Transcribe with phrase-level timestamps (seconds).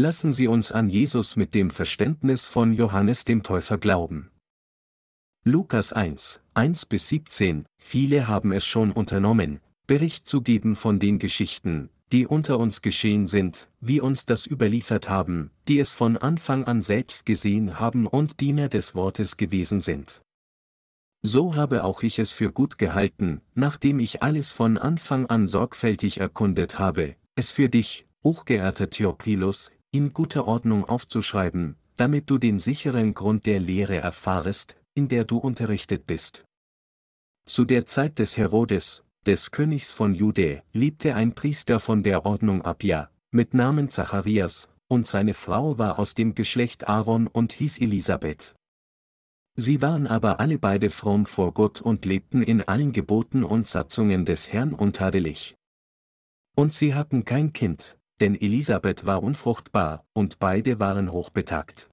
[0.00, 4.30] Lassen Sie uns an Jesus mit dem Verständnis von Johannes dem Täufer glauben.
[5.42, 9.58] Lukas 1, 1 bis 17, viele haben es schon unternommen,
[9.88, 15.08] Bericht zu geben von den Geschichten, die unter uns geschehen sind, wie uns das überliefert
[15.08, 20.22] haben, die es von Anfang an selbst gesehen haben und Diener des Wortes gewesen sind.
[21.22, 26.20] So habe auch ich es für gut gehalten, nachdem ich alles von Anfang an sorgfältig
[26.20, 33.14] erkundet habe, es für dich, hochgeehrter Theophilus, in guter Ordnung aufzuschreiben, damit du den sicheren
[33.14, 36.44] Grund der Lehre erfahrest, in der du unterrichtet bist.
[37.46, 42.62] Zu der Zeit des Herodes, des Königs von Jude, lebte ein Priester von der Ordnung
[42.62, 48.54] Abia, mit Namen Zacharias, und seine Frau war aus dem Geschlecht Aaron und hieß Elisabeth.
[49.54, 54.24] Sie waren aber alle beide fromm vor Gott und lebten in allen Geboten und Satzungen
[54.24, 55.56] des Herrn untadelig.
[56.54, 61.88] Und sie hatten kein Kind, denn Elisabeth war unfruchtbar, und beide waren hochbetagt.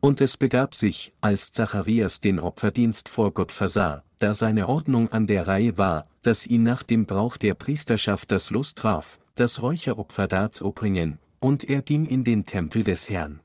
[0.00, 5.28] Und es begab sich, als Zacharias den Opferdienst vor Gott versah, da seine Ordnung an
[5.28, 10.26] der Reihe war, dass ihn nach dem Brauch der Priesterschaft das Lust traf, das Räucheropfer
[10.26, 13.40] darzubringen, und er ging in den Tempel des Herrn.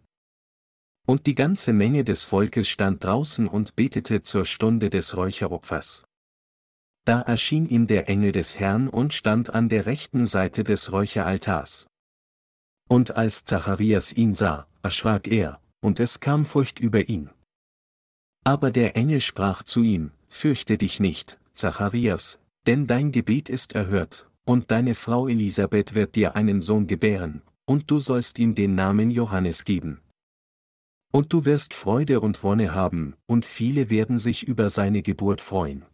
[1.05, 6.06] Und die ganze Menge des Volkes stand draußen und betete zur Stunde des Räucheropfers.
[7.08, 11.88] Da erschien ihm der Engel des Herrn und stand an der rechten Seite des Räucheraltars.
[12.89, 17.30] Und als Zacharias ihn sah, erschrak er, und es kam Furcht über ihn.
[18.44, 24.30] Aber der Engel sprach zu ihm, Fürchte dich nicht, Zacharias, denn dein Gebet ist erhört,
[24.44, 29.11] und deine Frau Elisabeth wird dir einen Sohn gebären, und du sollst ihm den Namen
[29.11, 30.02] Johannes geben.
[31.14, 35.86] Und du wirst Freude und Wonne haben, und viele werden sich über seine Geburt freuen.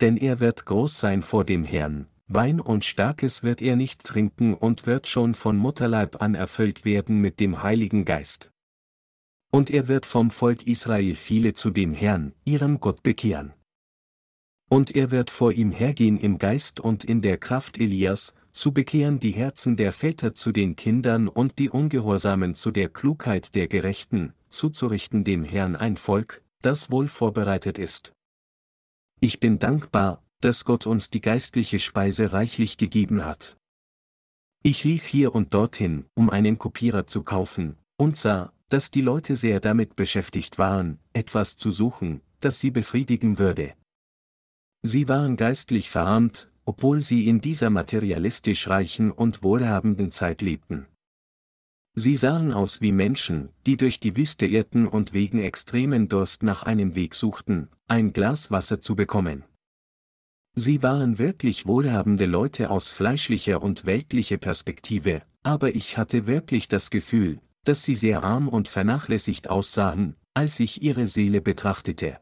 [0.00, 4.54] Denn er wird groß sein vor dem Herrn, Wein und Starkes wird er nicht trinken
[4.54, 8.50] und wird schon von Mutterleib an erfüllt werden mit dem Heiligen Geist.
[9.52, 13.52] Und er wird vom Volk Israel viele zu dem Herrn, ihrem Gott bekehren.
[14.68, 19.20] Und er wird vor ihm hergehen im Geist und in der Kraft Elias, zu bekehren
[19.20, 24.32] die Herzen der Väter zu den Kindern und die Ungehorsamen zu der Klugheit der Gerechten,
[24.50, 28.15] zuzurichten dem Herrn ein Volk, das wohl vorbereitet ist.
[29.26, 33.56] Ich bin dankbar, dass Gott uns die geistliche Speise reichlich gegeben hat.
[34.62, 39.34] Ich lief hier und dorthin, um einen Kopierer zu kaufen, und sah, dass die Leute
[39.34, 43.74] sehr damit beschäftigt waren, etwas zu suchen, das sie befriedigen würde.
[44.82, 50.86] Sie waren geistlich verarmt, obwohl sie in dieser materialistisch reichen und wohlhabenden Zeit lebten.
[51.98, 56.62] Sie sahen aus wie Menschen, die durch die Wüste irrten und wegen extremen Durst nach
[56.62, 59.44] einem Weg suchten, ein Glas Wasser zu bekommen.
[60.54, 66.90] Sie waren wirklich wohlhabende Leute aus fleischlicher und weltlicher Perspektive, aber ich hatte wirklich das
[66.90, 72.20] Gefühl, dass sie sehr arm und vernachlässigt aussahen, als ich ihre Seele betrachtete.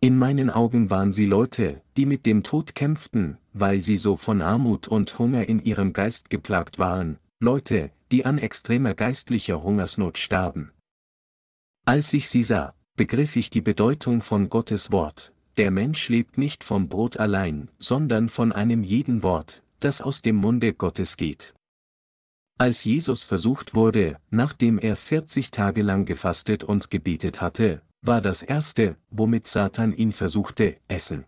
[0.00, 4.42] In meinen Augen waren sie Leute, die mit dem Tod kämpften, weil sie so von
[4.42, 10.72] Armut und Hunger in ihrem Geist geplagt waren, Leute, die an extremer geistlicher Hungersnot starben.
[11.84, 16.64] Als ich sie sah, begriff ich die Bedeutung von Gottes Wort, der Mensch lebt nicht
[16.64, 21.54] vom Brot allein, sondern von einem jeden Wort, das aus dem Munde Gottes geht.
[22.58, 28.42] Als Jesus versucht wurde, nachdem er 40 Tage lang gefastet und gebetet hatte, war das
[28.42, 31.24] erste, womit Satan ihn versuchte, Essen.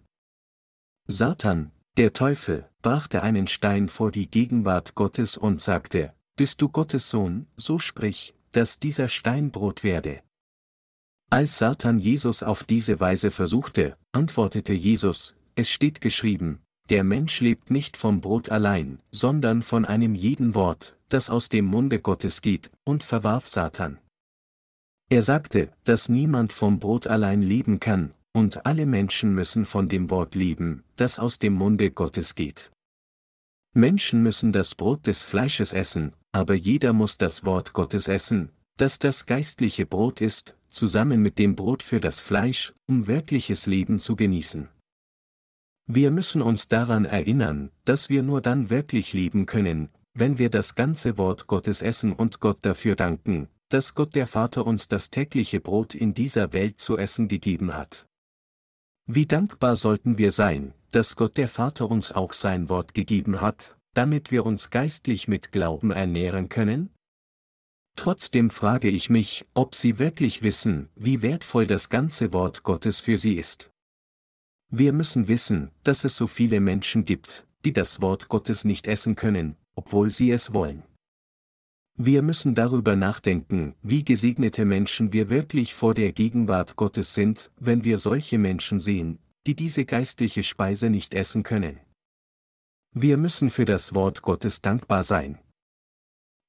[1.07, 7.09] Satan, der Teufel, brachte einen Stein vor die Gegenwart Gottes und sagte, Bist du Gottes
[7.09, 10.23] Sohn, so sprich, dass dieser Stein Brot werde.
[11.31, 16.59] Als Satan Jesus auf diese Weise versuchte, antwortete Jesus, es steht geschrieben,
[16.91, 21.67] der Mensch lebt nicht vom Brot allein, sondern von einem jeden Wort, das aus dem
[21.67, 24.01] Munde Gottes geht, und verwarf Satan.
[25.11, 30.11] Er sagte, dass niemand vom Brot allein leben kann, und alle Menschen müssen von dem
[30.11, 32.73] Wort leben, das aus dem Munde Gottes geht.
[33.75, 38.99] Menschen müssen das Brot des Fleisches essen, aber jeder muss das Wort Gottes essen, das
[38.99, 44.17] das geistliche Brot ist, zusammen mit dem Brot für das Fleisch, um wirkliches Leben zu
[44.17, 44.69] genießen.
[45.87, 50.75] Wir müssen uns daran erinnern, dass wir nur dann wirklich leben können, wenn wir das
[50.75, 55.61] ganze Wort Gottes essen und Gott dafür danken, dass Gott der Vater uns das tägliche
[55.61, 58.07] Brot in dieser Welt zu essen gegeben hat.
[59.07, 63.77] Wie dankbar sollten wir sein, dass Gott der Vater uns auch sein Wort gegeben hat,
[63.95, 66.91] damit wir uns geistlich mit Glauben ernähren können?
[67.97, 73.19] Trotzdem frage ich mich, ob Sie wirklich wissen, wie wertvoll das ganze Wort Gottes für
[73.19, 73.71] Sie ist.
[74.71, 79.17] Wir müssen wissen, dass es so viele Menschen gibt, die das Wort Gottes nicht essen
[79.17, 80.83] können, obwohl sie es wollen.
[81.99, 87.85] Wir müssen darüber nachdenken, wie gesegnete Menschen wir wirklich vor der Gegenwart Gottes sind, wenn
[87.85, 91.79] wir solche Menschen sehen, die diese geistliche Speise nicht essen können.
[92.95, 95.39] Wir müssen für das Wort Gottes dankbar sein.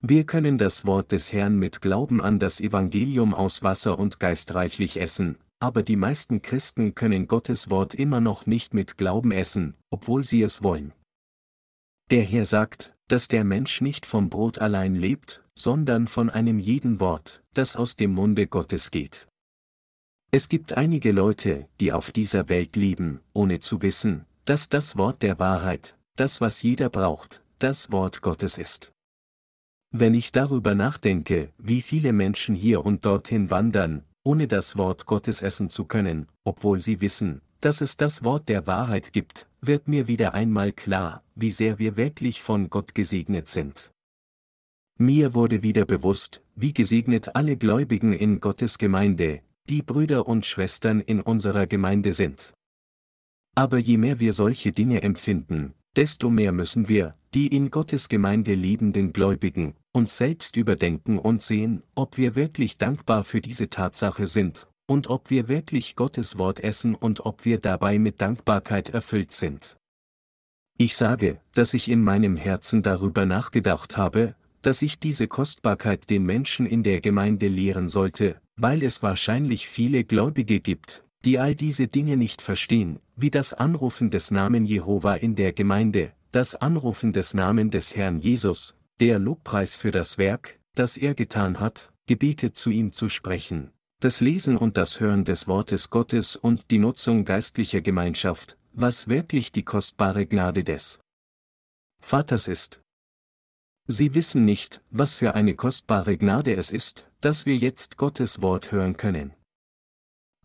[0.02, 4.54] Wir können das Wort des Herrn mit Glauben an das Evangelium aus Wasser und Geist
[4.54, 9.78] reichlich essen, aber die meisten Christen können Gottes Wort immer noch nicht mit Glauben essen,
[9.90, 10.92] obwohl sie es wollen.
[12.12, 17.00] Der Herr sagt, dass der Mensch nicht vom Brot allein lebt, sondern von einem jeden
[17.00, 19.30] Wort, das aus dem Munde Gottes geht.
[20.32, 25.22] Es gibt einige Leute, die auf dieser Welt leben, ohne zu wissen, dass das Wort
[25.22, 28.92] der Wahrheit, das was jeder braucht, das Wort Gottes ist.
[29.92, 35.42] Wenn ich darüber nachdenke, wie viele Menschen hier und dorthin wandern, ohne das Wort Gottes
[35.42, 40.08] essen zu können, obwohl sie wissen, dass es das Wort der Wahrheit gibt, wird mir
[40.08, 43.92] wieder einmal klar, wie sehr wir wirklich von Gott gesegnet sind.
[45.00, 51.02] Mir wurde wieder bewusst, wie gesegnet alle Gläubigen in Gottes Gemeinde, die Brüder und Schwestern
[51.02, 52.54] in unserer Gemeinde sind.
[53.56, 58.54] Aber je mehr wir solche Dinge empfinden, desto mehr müssen wir, die in Gottes Gemeinde
[58.54, 64.68] liebenden Gläubigen, uns selbst überdenken und sehen, ob wir wirklich dankbar für diese Tatsache sind
[64.88, 69.78] und ob wir wirklich Gottes Wort essen und ob wir dabei mit Dankbarkeit erfüllt sind.
[70.78, 76.24] Ich sage, dass ich in meinem Herzen darüber nachgedacht habe, dass ich diese Kostbarkeit den
[76.24, 81.88] Menschen in der Gemeinde lehren sollte, weil es wahrscheinlich viele Gläubige gibt, die all diese
[81.88, 87.34] Dinge nicht verstehen, wie das Anrufen des Namen Jehova in der Gemeinde, das Anrufen des
[87.34, 92.70] Namen des Herrn Jesus, der Lobpreis für das Werk, das er getan hat, Gebete zu
[92.70, 93.72] ihm zu sprechen,
[94.02, 99.52] das Lesen und das Hören des Wortes Gottes und die Nutzung geistlicher Gemeinschaft, was wirklich
[99.54, 101.00] die kostbare Gnade des
[102.02, 102.82] Vaters ist.
[103.88, 108.72] Sie wissen nicht, was für eine kostbare Gnade es ist, dass wir jetzt Gottes Wort
[108.74, 109.34] hören können.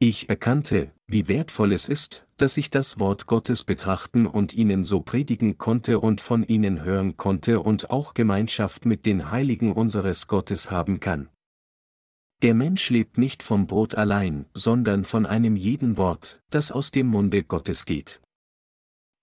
[0.00, 5.00] Ich erkannte, wie wertvoll es ist, dass ich das Wort Gottes betrachten und ihnen so
[5.00, 10.71] predigen konnte und von ihnen hören konnte und auch Gemeinschaft mit den Heiligen unseres Gottes
[10.71, 11.29] haben kann.
[12.43, 17.09] Der Mensch lebt nicht vom Brot allein, sondern von einem jeden Wort, das aus dem
[17.09, 18.21] Munde Gottes geht.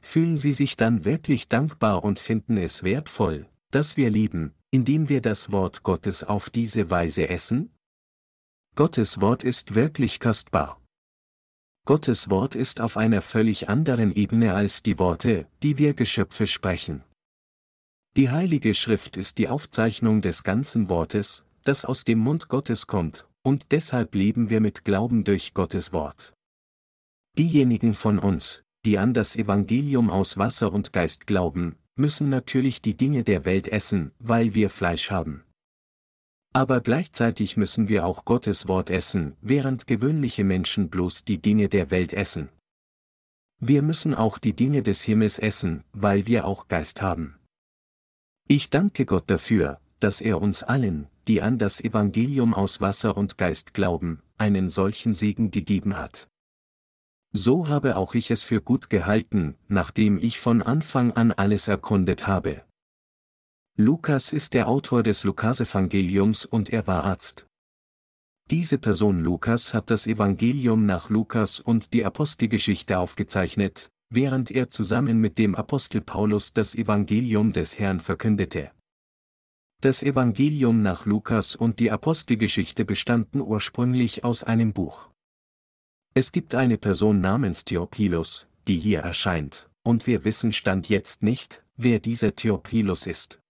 [0.02, 5.22] Fühlen Sie sich dann wirklich dankbar und finden es wertvoll, dass wir lieben, indem wir
[5.22, 7.75] das Wort Gottes auf diese Weise essen?
[8.78, 10.82] Gottes Wort ist wirklich kostbar.
[11.86, 17.02] Gottes Wort ist auf einer völlig anderen Ebene als die Worte, die wir Geschöpfe sprechen.
[18.18, 23.30] Die Heilige Schrift ist die Aufzeichnung des ganzen Wortes, das aus dem Mund Gottes kommt,
[23.44, 26.34] und deshalb leben wir mit Glauben durch Gottes Wort.
[27.38, 32.98] Diejenigen von uns, die an das Evangelium aus Wasser und Geist glauben, müssen natürlich die
[32.98, 35.45] Dinge der Welt essen, weil wir Fleisch haben.
[36.56, 41.92] Aber gleichzeitig müssen wir auch Gottes Wort essen, während gewöhnliche Menschen bloß die Dinge der
[41.92, 42.48] Welt essen.
[43.60, 47.36] Wir müssen auch die Dinge des Himmels essen, weil wir auch Geist haben.
[48.48, 53.38] Ich danke Gott dafür, dass er uns allen, die an das Evangelium aus Wasser und
[53.38, 56.30] Geist glauben, einen solchen Segen gegeben hat.
[57.34, 62.28] So habe auch ich es für gut gehalten, nachdem ich von Anfang an alles erkundet
[62.28, 62.65] habe.
[63.78, 67.46] Lukas ist der Autor des Lukasevangeliums und er war Arzt.
[68.50, 75.20] Diese Person Lukas hat das Evangelium nach Lukas und die Apostelgeschichte aufgezeichnet, während er zusammen
[75.20, 78.72] mit dem Apostel Paulus das Evangelium des Herrn verkündete.
[79.82, 85.10] Das Evangelium nach Lukas und die Apostelgeschichte bestanden ursprünglich aus einem Buch.
[86.14, 91.66] Es gibt eine Person namens Theophilus, die hier erscheint, und wir wissen Stand jetzt nicht,
[91.76, 93.42] wer dieser Theophilus ist.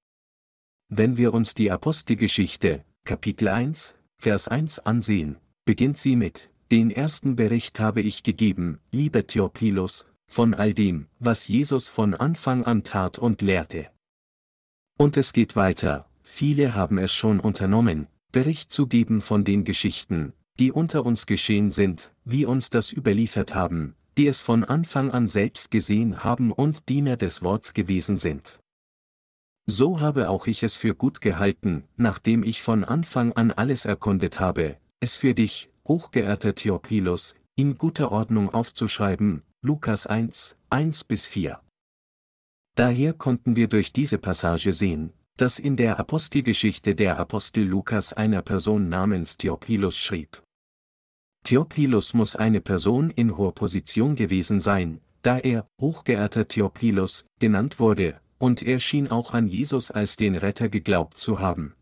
[0.90, 7.36] Wenn wir uns die Apostelgeschichte, Kapitel 1, Vers 1 ansehen, beginnt sie mit, den ersten
[7.36, 13.18] Bericht habe ich gegeben, lieber Theophilus, von all dem, was Jesus von Anfang an tat
[13.18, 13.90] und lehrte.
[14.96, 20.34] Und es geht weiter, viele haben es schon unternommen, Bericht zu geben von den Geschichten,
[20.60, 25.28] die unter uns geschehen sind, wie uns das überliefert haben, die es von Anfang an
[25.28, 28.60] selbst gesehen haben und Diener des Worts gewesen sind.
[29.68, 34.40] So habe auch ich es für gut gehalten, nachdem ich von Anfang an alles erkundet
[34.40, 41.60] habe, es für dich, hochgeehrter Theophilus, in guter Ordnung aufzuschreiben, Lukas 1, 1 bis 4.
[42.76, 48.44] Daher konnten wir durch diese Passage sehen, dass in der Apostelgeschichte der Apostel Lukas einer
[48.44, 50.44] Person namens Theophilus schrieb.
[51.44, 58.20] Theophilus muss eine Person in hoher Position gewesen sein, da er, hochgeehrter Theophilus, genannt wurde,
[58.38, 61.76] und er schien auch an Jesus als den Retter geglaubt zu haben.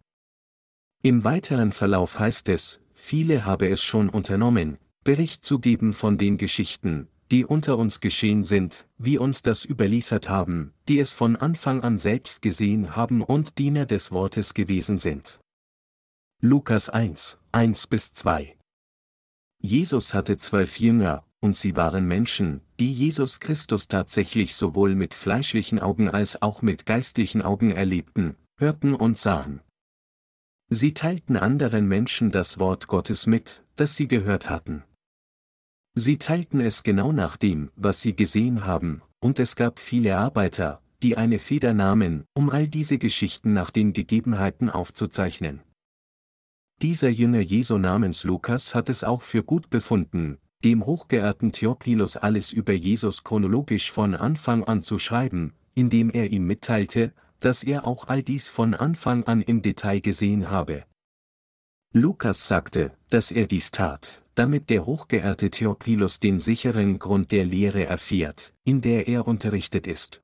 [1.02, 6.38] Im weiteren Verlauf heißt es, viele habe es schon unternommen, Bericht zu geben von den
[6.38, 11.82] Geschichten, die unter uns geschehen sind, wie uns das überliefert haben, die es von Anfang
[11.82, 15.40] an selbst gesehen haben und Diener des Wortes gewesen sind.
[16.40, 18.56] Lukas 1, 1 bis 2
[19.60, 25.78] Jesus hatte zwölf Jünger, und sie waren Menschen, die Jesus Christus tatsächlich sowohl mit fleischlichen
[25.78, 29.60] Augen als auch mit geistlichen Augen erlebten, hörten und sahen.
[30.70, 34.84] Sie teilten anderen Menschen das Wort Gottes mit, das sie gehört hatten.
[35.96, 40.82] Sie teilten es genau nach dem, was sie gesehen haben, und es gab viele Arbeiter,
[41.04, 45.62] die eine Feder nahmen, um all diese Geschichten nach den Gegebenheiten aufzuzeichnen.
[46.82, 52.52] Dieser Jünger Jesu namens Lukas hat es auch für gut befunden, dem hochgeehrten Theophilus alles
[52.52, 58.08] über Jesus chronologisch von Anfang an zu schreiben, indem er ihm mitteilte, dass er auch
[58.08, 60.86] all dies von Anfang an im Detail gesehen habe.
[61.92, 67.86] Lukas sagte, dass er dies tat, damit der hochgeehrte Theophilus den sicheren Grund der Lehre
[67.86, 70.24] erfährt, in der er unterrichtet ist.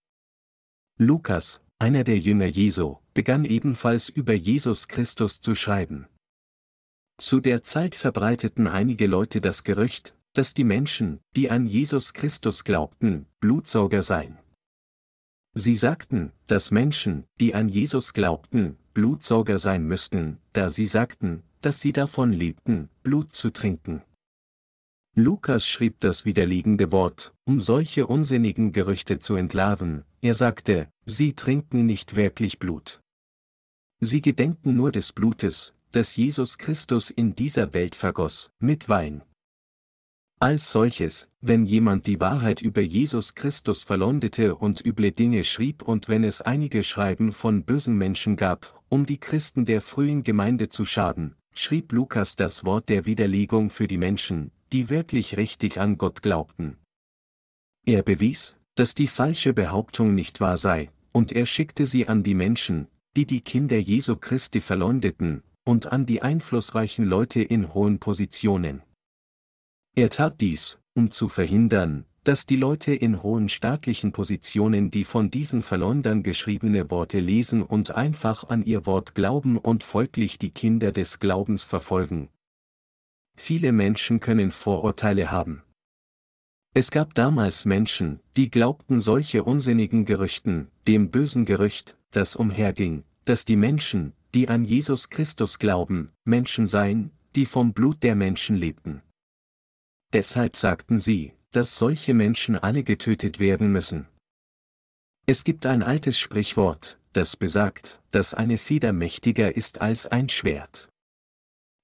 [0.97, 6.07] Lukas, einer der Jünger Jesu, begann ebenfalls über Jesus Christus zu schreiben.
[7.17, 12.63] Zu der Zeit verbreiteten einige Leute das Gerücht, dass die Menschen, die an Jesus Christus
[12.63, 14.37] glaubten, Blutsauger seien.
[15.53, 21.81] Sie sagten, dass Menschen, die an Jesus glaubten, Blutsauger sein müssten, da sie sagten, dass
[21.81, 24.03] sie davon lebten, Blut zu trinken.
[25.15, 31.85] Lukas schrieb das widerlegende Wort, um solche unsinnigen Gerüchte zu entlarven, er sagte, sie trinken
[31.85, 33.01] nicht wirklich Blut.
[33.99, 39.23] Sie gedenken nur des Blutes, das Jesus Christus in dieser Welt vergoss, mit Wein.
[40.41, 46.07] Als solches, wenn jemand die Wahrheit über Jesus Christus verleumdete und üble Dinge schrieb und
[46.07, 50.85] wenn es einige Schreiben von bösen Menschen gab, um die Christen der frühen Gemeinde zu
[50.85, 56.21] schaden, schrieb Lukas das Wort der Widerlegung für die Menschen, die wirklich richtig an Gott
[56.21, 56.77] glaubten.
[57.85, 62.33] Er bewies, dass die falsche Behauptung nicht wahr sei, und er schickte sie an die
[62.33, 68.83] Menschen, die die Kinder Jesu Christi verleumdeten, und an die einflussreichen Leute in hohen Positionen.
[69.99, 75.29] Er tat dies, um zu verhindern, dass die Leute in hohen staatlichen Positionen die von
[75.29, 80.93] diesen Verleumdern geschriebene Worte lesen und einfach an ihr Wort glauben und folglich die Kinder
[80.93, 82.29] des Glaubens verfolgen.
[83.35, 85.63] Viele Menschen können Vorurteile haben.
[86.73, 93.43] Es gab damals Menschen, die glaubten solche unsinnigen Gerüchten, dem bösen Gerücht, das umherging, dass
[93.43, 99.01] die Menschen, die an Jesus Christus glauben, Menschen seien, die vom Blut der Menschen lebten.
[100.13, 104.07] Deshalb sagten sie, dass solche Menschen alle getötet werden müssen.
[105.25, 110.89] Es gibt ein altes Sprichwort, das besagt, dass eine Feder mächtiger ist als ein Schwert.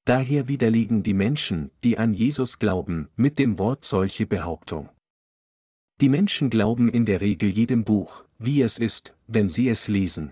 [0.05, 4.89] Daher widerlegen die Menschen, die an Jesus glauben, mit dem Wort solche Behauptung.
[6.01, 10.31] Die Menschen glauben in der Regel jedem Buch, wie es ist, wenn sie es lesen.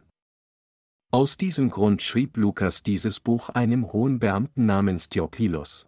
[1.12, 5.85] Aus diesem Grund schrieb Lukas dieses Buch einem hohen Beamten namens Theophilus.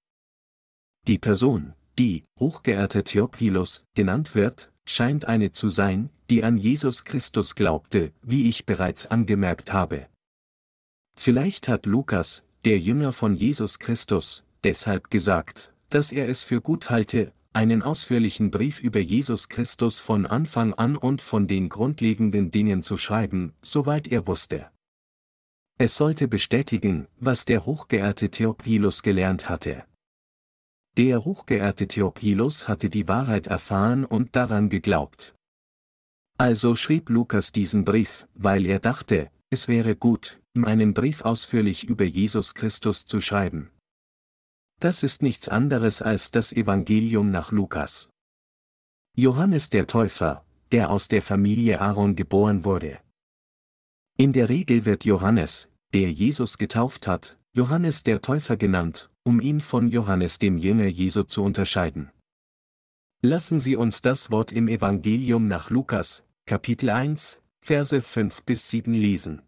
[1.07, 7.55] Die Person, die, hochgeehrter Theophilus, genannt wird, scheint eine zu sein, die an Jesus Christus
[7.55, 10.07] glaubte, wie ich bereits angemerkt habe.
[11.17, 16.89] Vielleicht hat Lukas, der Jünger von Jesus Christus, deshalb gesagt, dass er es für gut
[16.89, 22.83] halte, einen ausführlichen Brief über Jesus Christus von Anfang an und von den grundlegenden Dingen
[22.83, 24.69] zu schreiben, soweit er wusste.
[25.77, 29.85] Es sollte bestätigen, was der hochgeehrte Theophilus gelernt hatte.
[30.97, 35.35] Der hochgeehrte Theophilus hatte die Wahrheit erfahren und daran geglaubt.
[36.37, 41.83] Also schrieb Lukas diesen Brief, weil er dachte, es wäre gut, ihm einen Brief ausführlich
[41.83, 43.71] über Jesus Christus zu schreiben.
[44.79, 48.09] Das ist nichts anderes als das Evangelium nach Lukas.
[49.17, 52.99] Johannes der Täufer, der aus der Familie Aaron geboren wurde.
[54.17, 59.60] In der Regel wird Johannes, der Jesus getauft hat, Johannes der Täufer genannt, um ihn
[59.60, 62.12] von Johannes dem Jünger Jesu zu unterscheiden.
[63.22, 68.94] Lassen Sie uns das Wort im Evangelium nach Lukas, Kapitel 1, Verse 5 bis 7
[68.94, 69.41] lesen.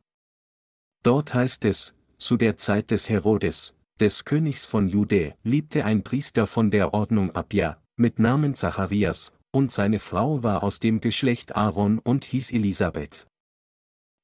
[1.04, 6.48] Dort heißt es, zu der Zeit des Herodes, des Königs von Jude, liebte ein Priester
[6.48, 12.00] von der Ordnung Abia, mit Namen Zacharias, und seine Frau war aus dem Geschlecht Aaron
[12.00, 13.28] und hieß Elisabeth.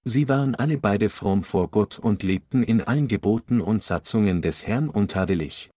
[0.05, 4.67] Sie waren alle beide fromm vor Gott und lebten in allen Geboten und Satzungen des
[4.67, 5.69] Herrn untadelig.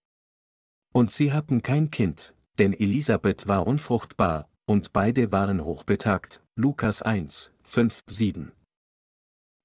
[0.92, 6.42] Und sie hatten kein Kind, denn Elisabeth war unfruchtbar, und beide waren hochbetagt.
[6.56, 8.52] Lukas 1, 5, 7.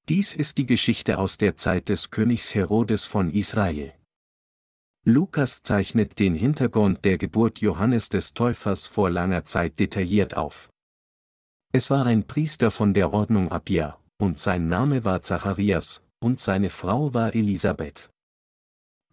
[0.09, 3.93] Dies ist die Geschichte aus der Zeit des Königs Herodes von Israel.
[5.05, 10.69] Lukas zeichnet den Hintergrund der Geburt Johannes des Täufers vor langer Zeit detailliert auf.
[11.71, 16.69] Es war ein Priester von der Ordnung Abia, und sein Name war Zacharias, und seine
[16.69, 18.11] Frau war Elisabeth.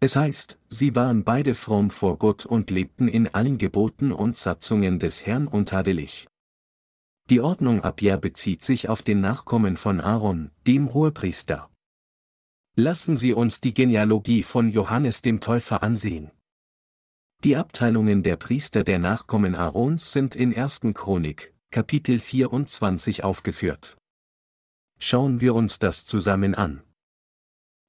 [0.01, 4.99] Es heißt, sie waren beide fromm vor Gott und lebten in allen Geboten und Satzungen
[4.99, 6.29] des Herrn untadelig.
[7.31, 11.71] Die Ordnung Abia bezieht sich auf den Nachkommen von Aaron, dem Hohepriester.
[12.77, 16.31] Lassen Sie uns die Genealogie von Johannes dem Täufer ansehen.
[17.45, 20.81] Die Abteilungen der Priester der Nachkommen Aarons sind in 1.
[20.93, 23.97] Chronik, Kapitel 24 aufgeführt.
[24.99, 26.83] Schauen wir uns das zusammen an.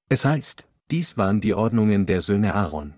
[0.09, 2.93] Es heißt, dies waren die Ordnungen der Söhne Aaron.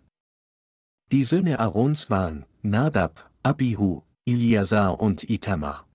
[1.12, 5.88] Die Söhne Aarons waren Nadab, Abihu, Iliasar und Itamar.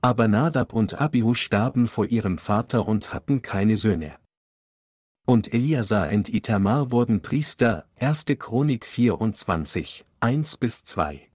[0.00, 4.18] Aber Nadab und Abihu starben vor ihrem Vater und hatten keine Söhne
[5.28, 8.24] und Eliasar und Itamar wurden Priester, 1.
[8.38, 11.28] Chronik 24, 1 bis 2.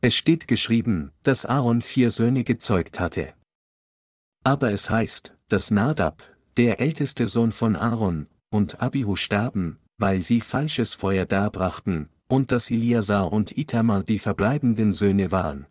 [0.00, 3.34] Es steht geschrieben, dass Aaron vier Söhne gezeugt hatte.
[4.44, 6.22] Aber es heißt, dass Nadab,
[6.58, 12.70] der älteste Sohn von Aaron, und Abihu starben, weil sie falsches Feuer darbrachten, und dass
[12.70, 15.66] Eliasar und Itamar die verbleibenden Söhne waren.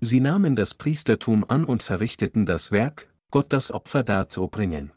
[0.00, 4.92] Sie nahmen das Priestertum an und verrichteten das Werk, Gott das Opfer darzubringen.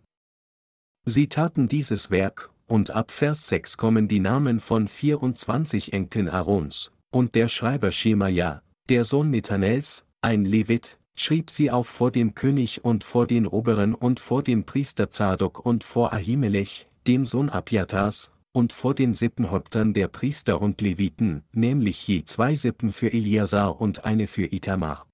[1.03, 6.91] Sie taten dieses Werk, und ab Vers 6 kommen die Namen von 24 Enkeln Aarons,
[7.09, 12.83] und der Schreiber Schemaja, der Sohn Nethanels, ein Levit, schrieb sie auf vor dem König
[12.83, 18.31] und vor den Oberen und vor dem Priester Zadok und vor Ahimelech, dem Sohn Abjatars,
[18.53, 24.03] und vor den Sippenhäuptern der Priester und Leviten, nämlich je zwei Sippen für Eliasar und
[24.03, 25.07] eine für Itamar.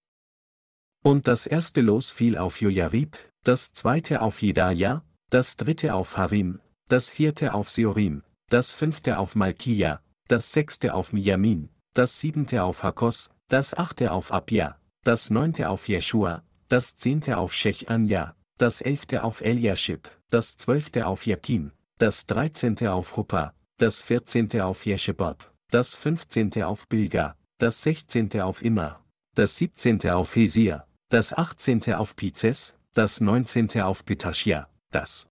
[1.04, 6.60] Und das erste Los fiel auf Jojarib, das zweite auf Jedaja, das dritte auf Harim,
[6.89, 12.83] das vierte auf Seorim, das fünfte auf Malkia, das sechste auf Miyamin, das siebente auf
[12.83, 19.24] Hakos, das achte auf Abia, das neunte auf Jeschua, das zehnte auf Shechania, das elfte
[19.24, 25.96] auf Eliashib, das zwölfte auf Jakim, das dreizehnte auf Huppa, das vierzehnte auf Jeshebab, das
[25.96, 29.00] fünfzehnte auf Bilga, das sechzehnte auf Immer,
[29.33, 35.25] das siebzehnte auf Hesia, das achtzehnte auf Pizes, das neunzehnte auf Petashia, das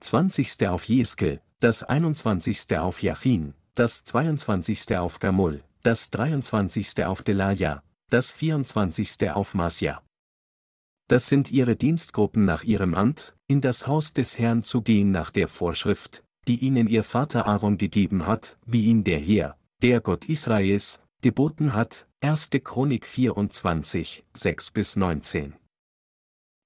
[0.00, 0.66] 20.
[0.68, 2.78] auf Jeskel, das 21.
[2.78, 4.96] auf Jachin, das 22.
[4.96, 7.04] auf Gamul, das 23.
[7.04, 9.30] auf Delaja, das 24.
[9.30, 10.02] auf Masja.
[11.08, 15.30] Das sind ihre Dienstgruppen nach ihrem Amt, in das Haus des Herrn zu gehen nach
[15.30, 20.28] der Vorschrift, die ihnen ihr Vater Aaron gegeben hat, wie ihn der Herr, der Gott
[20.28, 22.50] Israels, geboten hat, 1.
[22.64, 25.54] Chronik 24, 6 bis 19.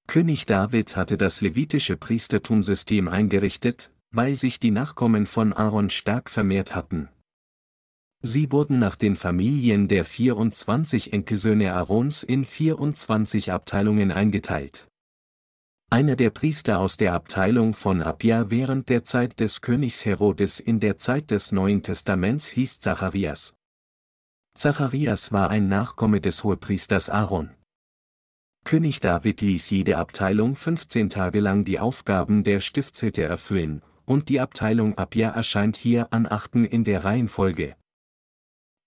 [0.06, 6.74] König David hatte das levitische Priestertumsystem eingerichtet, weil sich die Nachkommen von Aaron stark vermehrt
[6.74, 7.08] hatten.
[8.26, 14.88] Sie wurden nach den Familien der 24 Enkelsöhne Aarons in 24 Abteilungen eingeteilt.
[15.90, 20.80] Einer der Priester aus der Abteilung von Abia während der Zeit des Königs Herodes in
[20.80, 23.52] der Zeit des Neuen Testaments hieß Zacharias.
[24.56, 27.50] Zacharias war ein Nachkomme des Hohepriesters Aaron.
[28.64, 34.40] König David ließ jede Abteilung 15 Tage lang die Aufgaben der Stiftshütte erfüllen, und die
[34.40, 37.76] Abteilung Abia erscheint hier an achten in der Reihenfolge.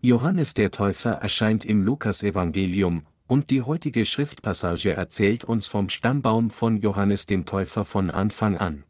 [0.01, 6.77] Johannes der Täufer erscheint im Lukasevangelium, und die heutige Schriftpassage erzählt uns vom Stammbaum von
[6.77, 8.83] Johannes dem Täufer von Anfang an.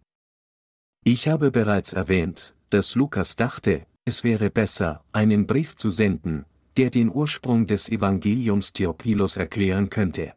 [1.06, 6.90] Ich habe bereits erwähnt, dass Lukas dachte, es wäre besser, einen Brief zu senden, der
[6.90, 10.34] den Ursprung des Evangeliums Theophilos erklären könnte.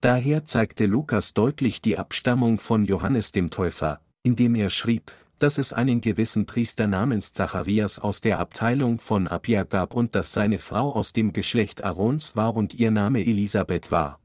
[0.00, 5.72] Daher zeigte Lukas deutlich die Abstammung von Johannes dem Täufer, indem er schrieb, dass es
[5.72, 10.92] einen gewissen Priester namens Zacharias aus der Abteilung von Abia gab und dass seine Frau
[10.92, 14.20] aus dem Geschlecht Aarons war und ihr Name Elisabeth war.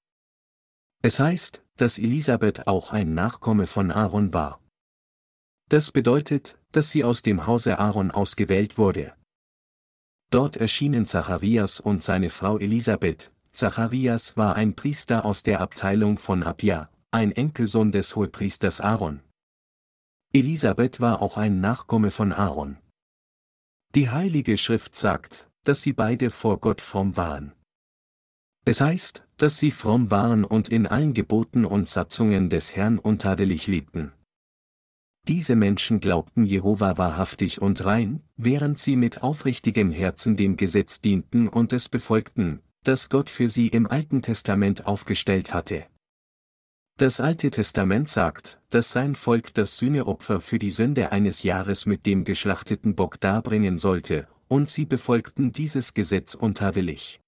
[1.01, 4.61] Es heißt, dass Elisabeth auch ein Nachkomme von Aaron war.
[5.69, 9.13] Das bedeutet, dass sie aus dem Hause Aaron ausgewählt wurde.
[10.29, 16.43] Dort erschienen Zacharias und seine Frau Elisabeth, Zacharias war ein Priester aus der Abteilung von
[16.43, 19.21] Abia, ein Enkelsohn des Hohepriesters Aaron.
[20.33, 22.77] Elisabeth war auch ein Nachkomme von Aaron.
[23.95, 27.51] Die Heilige Schrift sagt, dass sie beide vor Gott fromm waren.
[28.63, 33.67] Es heißt, dass sie fromm waren und in allen Geboten und Satzungen des Herrn untadelig
[33.67, 34.13] lebten.
[35.27, 41.49] Diese Menschen glaubten Jehova wahrhaftig und rein, während sie mit aufrichtigem Herzen dem Gesetz dienten
[41.49, 45.87] und es befolgten, das Gott für sie im Alten Testament aufgestellt hatte.
[47.01, 52.05] Das Alte Testament sagt, dass sein Volk das Sühneopfer für die Sünde eines Jahres mit
[52.05, 57.19] dem geschlachteten Bock darbringen sollte, und sie befolgten dieses Gesetz untadelig.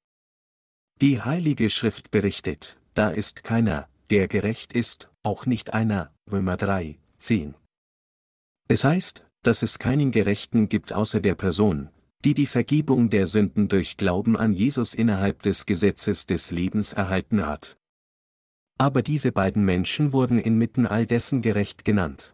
[1.02, 7.00] Die Heilige Schrift berichtet, da ist keiner, der gerecht ist, auch nicht einer, Römer 3,
[7.18, 7.56] 10.
[8.68, 11.90] Es heißt, dass es keinen Gerechten gibt außer der Person,
[12.24, 17.48] die die Vergebung der Sünden durch Glauben an Jesus innerhalb des Gesetzes des Lebens erhalten
[17.48, 17.76] hat.
[18.80, 22.34] Aber diese beiden Menschen wurden inmitten all dessen gerecht genannt.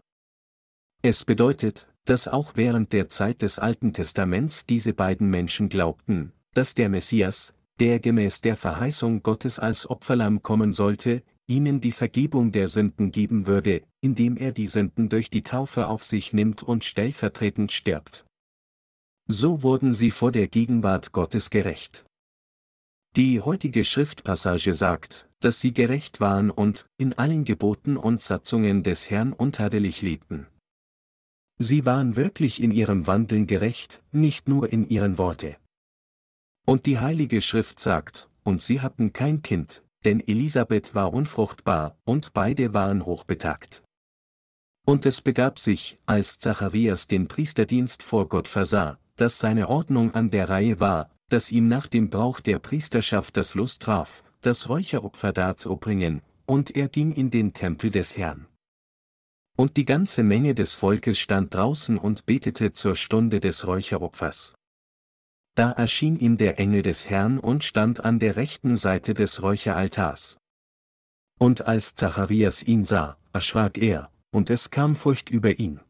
[1.02, 6.74] Es bedeutet, dass auch während der Zeit des Alten Testaments diese beiden Menschen glaubten, dass
[6.76, 12.68] der Messias, der gemäß der Verheißung Gottes als Opferlamm kommen sollte, ihnen die Vergebung der
[12.68, 17.72] Sünden geben würde, indem er die Sünden durch die Taufe auf sich nimmt und stellvertretend
[17.72, 18.26] stirbt.
[19.28, 22.06] So wurden sie vor der Gegenwart Gottes gerecht.
[23.16, 29.10] Die heutige Schriftpassage sagt, dass sie gerecht waren und in allen Geboten und Satzungen des
[29.10, 30.48] Herrn untadelig lebten.
[31.58, 35.58] Sie waren wirklich in ihrem Wandeln gerecht, nicht nur in ihren Worte.
[36.66, 42.32] Und die Heilige Schrift sagt, und sie hatten kein Kind, denn Elisabeth war unfruchtbar, und
[42.34, 43.84] beide waren hochbetagt.
[44.86, 50.32] Und es begab sich, als Zacharias den Priesterdienst vor Gott versah, dass seine Ordnung an
[50.32, 55.32] der Reihe war, dass ihm nach dem Brauch der Priesterschaft das Lust traf, das Räucheropfer
[55.32, 58.48] darzubringen, und er ging in den Tempel des Herrn.
[59.56, 64.56] Und die ganze Menge des Volkes stand draußen und betete zur Stunde des Räucheropfers.
[65.56, 70.38] Da erschien ihm der Engel des Herrn und stand an der rechten Seite des Räucheraltars.
[71.38, 75.82] Und als Zacharias ihn sah, erschrak er, und es kam Furcht über ihn.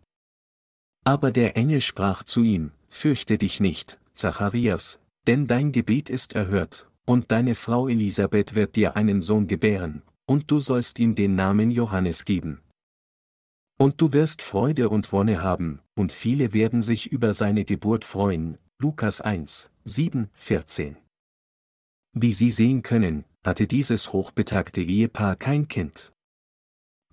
[1.06, 6.90] Aber der Engel sprach zu ihm, Fürchte dich nicht, Zacharias, denn dein Gebet ist erhört,
[7.06, 11.72] und deine Frau Elisabeth wird dir einen Sohn gebären, und du sollst ihm den Namen
[11.72, 12.62] Johannes geben.
[13.78, 18.58] Und du wirst Freude und Wonne haben, und viele werden sich über seine Geburt freuen.
[18.78, 20.98] Lukas 1, 7, 14.
[22.14, 26.14] Wie Sie sehen können, hatte dieses hochbetagte Ehepaar kein Kind.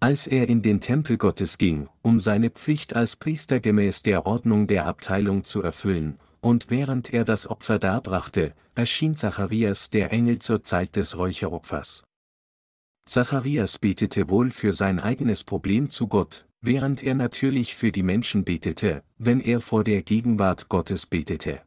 [0.01, 4.67] Als er in den Tempel Gottes ging, um seine Pflicht als Priester gemäß der Ordnung
[4.67, 10.63] der Abteilung zu erfüllen, und während er das Opfer darbrachte, erschien Zacharias der Engel zur
[10.63, 12.05] Zeit des Räucheropfers.
[13.05, 18.45] Zacharias betete wohl für sein eigenes Problem zu Gott, während er natürlich für die Menschen
[18.45, 21.63] betete, wenn er vor der Gegenwart Gottes betete.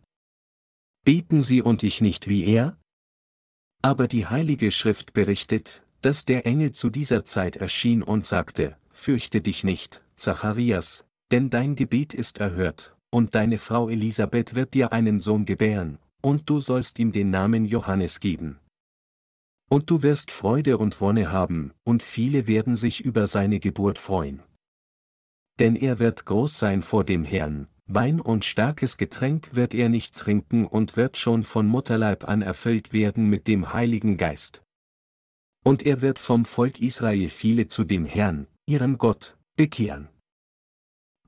[1.04, 2.78] Beten Sie und ich nicht wie er?
[3.82, 9.42] Aber die Heilige Schrift berichtet, dass der Engel zu dieser Zeit erschien und sagte, Fürchte
[9.42, 15.19] dich nicht, Zacharias, denn dein Gebet ist erhört, und deine Frau Elisabeth wird dir einen
[15.19, 18.60] Sohn gebären, und du sollst ihm den Namen Johannes geben.
[19.69, 24.41] Und du wirst Freude und Wonne haben, und viele werden sich über seine Geburt freuen.
[25.60, 30.15] Denn er wird groß sein vor dem Herrn, Wein und starkes Getränk wird er nicht
[30.15, 34.62] trinken und wird schon von Mutterleib an erfüllt werden mit dem Heiligen Geist.
[35.65, 40.08] Und er wird vom Volk Israel viele zu dem Herrn, ihrem Gott, bekehren.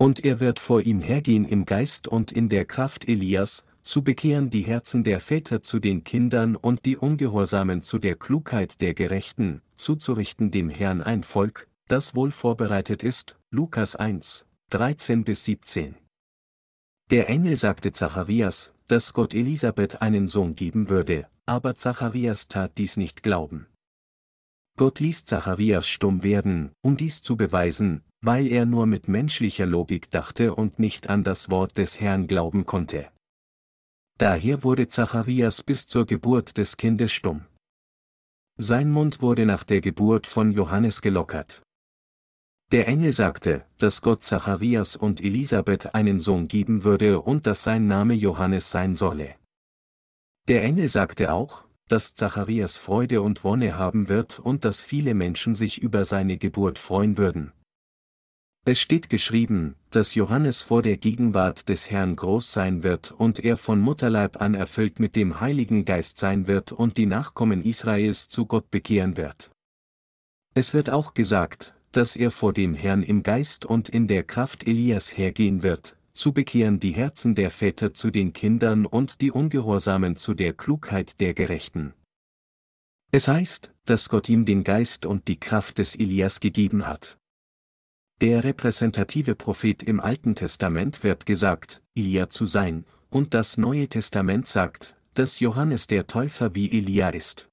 [0.01, 4.49] Und er wird vor ihm hergehen im Geist und in der Kraft Elias, zu bekehren
[4.49, 9.61] die Herzen der Väter zu den Kindern und die Ungehorsamen zu der Klugheit der Gerechten,
[9.77, 15.93] zuzurichten dem Herrn ein Volk, das wohl vorbereitet ist, Lukas 1, 13 bis 17.
[17.11, 22.97] Der Engel sagte Zacharias, dass Gott Elisabeth einen Sohn geben würde, aber Zacharias tat dies
[22.97, 23.67] nicht glauben.
[24.77, 30.11] Gott ließ Zacharias stumm werden, um dies zu beweisen, weil er nur mit menschlicher Logik
[30.11, 33.11] dachte und nicht an das Wort des Herrn glauben konnte.
[34.17, 37.45] Daher wurde Zacharias bis zur Geburt des Kindes stumm.
[38.57, 41.63] Sein Mund wurde nach der Geburt von Johannes gelockert.
[42.71, 47.87] Der Engel sagte, dass Gott Zacharias und Elisabeth einen Sohn geben würde und dass sein
[47.87, 49.35] Name Johannes sein solle.
[50.47, 55.55] Der Engel sagte auch, dass Zacharias Freude und Wonne haben wird und dass viele Menschen
[55.55, 57.51] sich über seine Geburt freuen würden.
[58.63, 63.57] Es steht geschrieben, dass Johannes vor der Gegenwart des Herrn groß sein wird und er
[63.57, 68.45] von Mutterleib an erfüllt mit dem Heiligen Geist sein wird und die Nachkommen Israels zu
[68.45, 69.49] Gott bekehren wird.
[70.53, 74.67] Es wird auch gesagt, dass er vor dem Herrn im Geist und in der Kraft
[74.67, 80.17] Elias hergehen wird, zu bekehren die Herzen der Väter zu den Kindern und die Ungehorsamen
[80.17, 81.95] zu der Klugheit der Gerechten.
[83.11, 87.17] Es heißt, dass Gott ihm den Geist und die Kraft des Elias gegeben hat.
[88.21, 94.45] Der repräsentative Prophet im Alten Testament wird gesagt, Elia zu sein, und das Neue Testament
[94.45, 97.49] sagt, dass Johannes der Täufer wie Elia ist.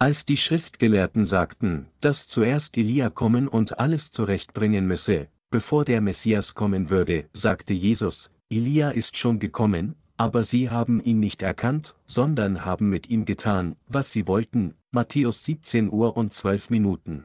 [0.00, 6.54] Als die Schriftgelehrten sagten, dass zuerst Elia kommen und alles zurechtbringen müsse, bevor der Messias
[6.54, 12.64] kommen würde, sagte Jesus, Elia ist schon gekommen, aber sie haben ihn nicht erkannt, sondern
[12.64, 17.24] haben mit ihm getan, was sie wollten, Matthäus 17 Uhr und 12 Minuten.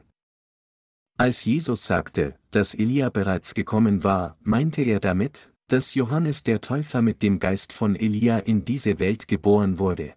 [1.18, 7.00] Als Jesus sagte, dass Elia bereits gekommen war, meinte er damit, dass Johannes der Täufer
[7.00, 10.14] mit dem Geist von Elia in diese Welt geboren wurde.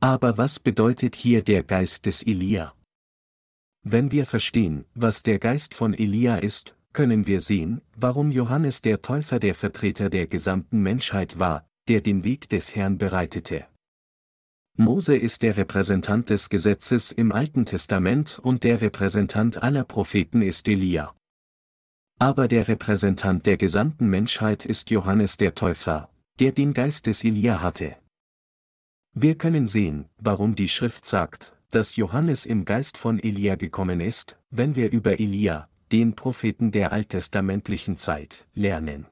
[0.00, 2.74] Aber was bedeutet hier der Geist des Elia?
[3.84, 9.02] Wenn wir verstehen, was der Geist von Elia ist, können wir sehen, warum Johannes der
[9.02, 13.66] Täufer der Vertreter der gesamten Menschheit war, der den Weg des Herrn bereitete.
[14.78, 20.66] Mose ist der Repräsentant des Gesetzes im Alten Testament und der Repräsentant aller Propheten ist
[20.66, 21.14] Elia.
[22.18, 26.08] Aber der Repräsentant der gesamten Menschheit ist Johannes der Täufer,
[26.40, 27.96] der den Geist des Elia hatte.
[29.12, 34.38] Wir können sehen, warum die Schrift sagt, dass Johannes im Geist von Elia gekommen ist,
[34.50, 39.06] wenn wir über Elia, den Propheten der alttestamentlichen Zeit, lernen.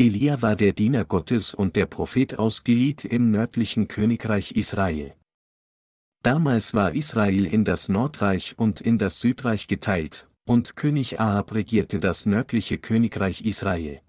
[0.00, 5.14] Elia war der Diener Gottes und der Prophet aus Gilead im nördlichen Königreich Israel.
[6.22, 12.00] Damals war Israel in das Nordreich und in das Südreich geteilt, und König Ahab regierte
[12.00, 14.00] das nördliche Königreich Israel.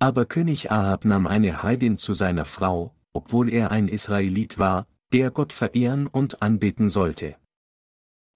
[0.00, 5.30] Aber König Ahab nahm eine Heidin zu seiner Frau, obwohl er ein Israelit war, der
[5.30, 7.36] Gott verehren und anbeten sollte.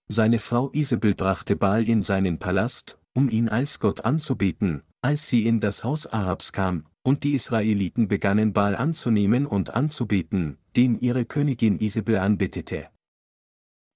[0.06, 5.46] Seine Frau Isabel brachte Baal in seinen Palast, um ihn als Gott anzubeten, als sie
[5.46, 11.26] in das Haus Ahabs kam, und die Israeliten begannen Baal anzunehmen und anzubeten, den ihre
[11.26, 12.88] Königin Isabel anbetete.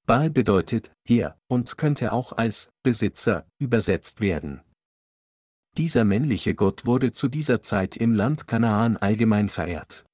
[0.06, 4.60] Baal bedeutet Herr und könnte auch als Besitzer übersetzt werden.
[5.78, 10.04] Dieser männliche Gott wurde zu dieser Zeit im Land Kanaan allgemein verehrt.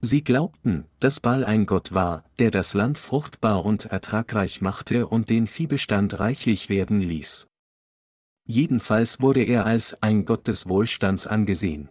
[0.00, 5.30] Sie glaubten, dass Baal ein Gott war, der das Land fruchtbar und ertragreich machte und
[5.30, 7.46] den Viehbestand reichlich werden ließ.
[8.44, 11.88] Jedenfalls wurde er als ein Gott des Wohlstands angesehen.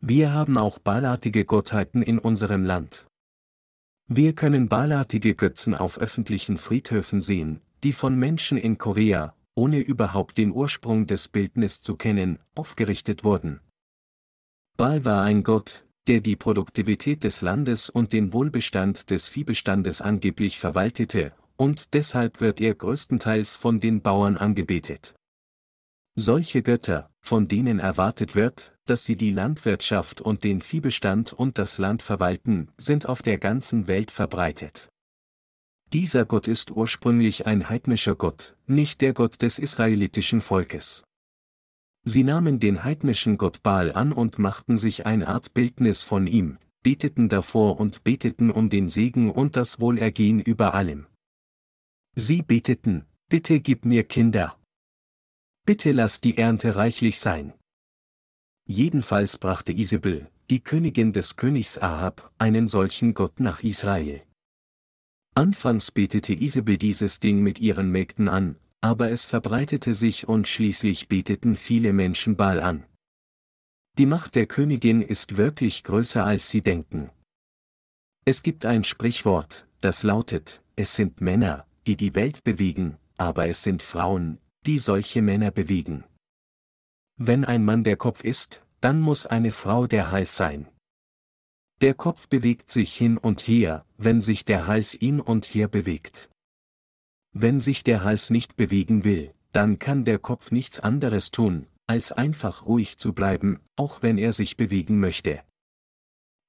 [0.00, 3.06] Wir haben auch baalartige Gottheiten in unserem Land.
[4.06, 10.36] Wir können baalartige Götzen auf öffentlichen Friedhöfen sehen, die von Menschen in Korea, ohne überhaupt
[10.36, 13.60] den Ursprung des Bildnis zu kennen, aufgerichtet wurden.
[14.76, 20.58] Baal war ein Gott, der die Produktivität des Landes und den Wohlbestand des Viehbestandes angeblich
[20.58, 25.14] verwaltete, und deshalb wird er größtenteils von den Bauern angebetet.
[26.16, 31.78] Solche Götter, von denen erwartet wird, dass sie die Landwirtschaft und den Viehbestand und das
[31.78, 34.88] Land verwalten, sind auf der ganzen Welt verbreitet.
[35.92, 41.02] Dieser Gott ist ursprünglich ein heidnischer Gott, nicht der Gott des israelitischen Volkes.
[42.04, 46.58] Sie nahmen den heidnischen Gott Baal an und machten sich eine Art Bildnis von ihm,
[46.82, 51.06] beteten davor und beteten um den Segen und das Wohlergehen über allem.
[52.14, 54.56] Sie beteten, bitte gib mir Kinder.
[55.66, 57.54] Bitte lass die Ernte reichlich sein.
[58.66, 64.22] Jedenfalls brachte Isabel, die Königin des Königs Ahab, einen solchen Gott nach Israel.
[65.34, 71.08] Anfangs betete Isabel dieses Ding mit ihren Mägden an, aber es verbreitete sich und schließlich
[71.08, 72.84] beteten viele Menschen Baal an.
[73.96, 77.10] Die Macht der Königin ist wirklich größer als sie denken.
[78.26, 83.62] Es gibt ein Sprichwort, das lautet, es sind Männer, die die Welt bewegen, aber es
[83.62, 86.04] sind Frauen, die solche Männer bewegen.
[87.16, 90.68] Wenn ein Mann der Kopf ist, dann muss eine Frau der Hals sein.
[91.80, 96.30] Der Kopf bewegt sich hin und her, wenn sich der Hals ihn und her bewegt.
[97.32, 102.12] Wenn sich der Hals nicht bewegen will, dann kann der Kopf nichts anderes tun, als
[102.12, 105.42] einfach ruhig zu bleiben, auch wenn er sich bewegen möchte.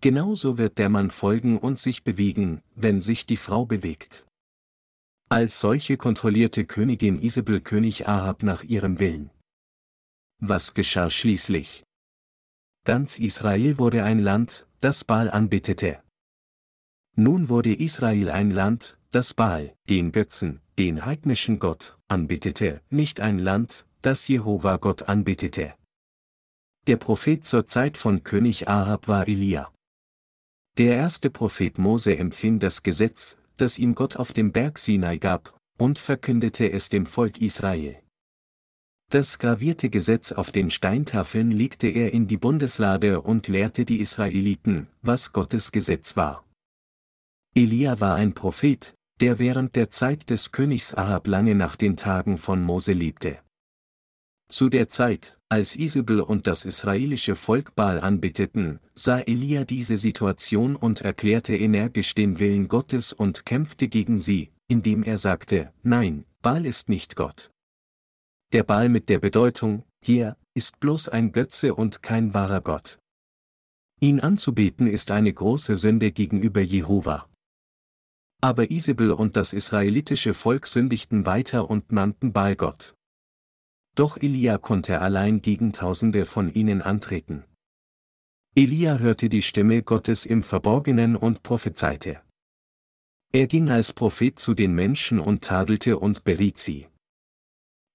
[0.01, 4.25] Genauso wird der Mann folgen und sich bewegen, wenn sich die Frau bewegt.
[5.27, 9.31] Als solche kontrollierte Königin Isabel König Ahab nach ihrem Willen.
[10.39, 11.83] Was geschah schließlich?
[12.83, 16.03] Ganz Israel wurde ein Land, das Baal anbetete.
[17.15, 23.39] Nun wurde Israel ein Land, das Baal, den Götzen, den heidnischen Gott, anbetete, nicht ein
[23.39, 25.73] Land, das Jehova Gott anbetete.
[26.85, 29.73] Der Prophet zur Zeit von König Ahab war Elia.
[30.77, 35.57] Der erste Prophet Mose empfing das Gesetz, das ihm Gott auf dem Berg Sinai gab,
[35.77, 37.97] und verkündete es dem Volk Israel.
[39.11, 44.87] Das gravierte Gesetz auf den Steintafeln legte er in die Bundeslade und lehrte die Israeliten,
[45.01, 46.43] was Gottes Gesetz war.
[47.53, 52.37] Elia war ein Prophet, der während der Zeit des Königs Ahab lange nach den Tagen
[52.37, 53.39] von Mose lebte.
[54.47, 60.75] Zu der Zeit, als Isabel und das israelische Volk Baal anbeteten, sah Elia diese Situation
[60.75, 66.65] und erklärte energisch den Willen Gottes und kämpfte gegen sie, indem er sagte, nein, Baal
[66.65, 67.51] ist nicht Gott.
[68.53, 72.99] Der Baal mit der Bedeutung, hier, ist bloß ein Götze und kein wahrer Gott.
[73.99, 77.27] Ihn anzubeten ist eine große Sünde gegenüber Jehova.
[78.41, 82.94] Aber Isabel und das israelitische Volk sündigten weiter und nannten Baal Gott.
[83.95, 87.45] Doch Elia konnte allein gegen Tausende von ihnen antreten.
[88.53, 92.21] Elia hörte die Stimme Gottes im Verborgenen und prophezeite.
[93.31, 96.87] Er ging als Prophet zu den Menschen und tadelte und beriet sie.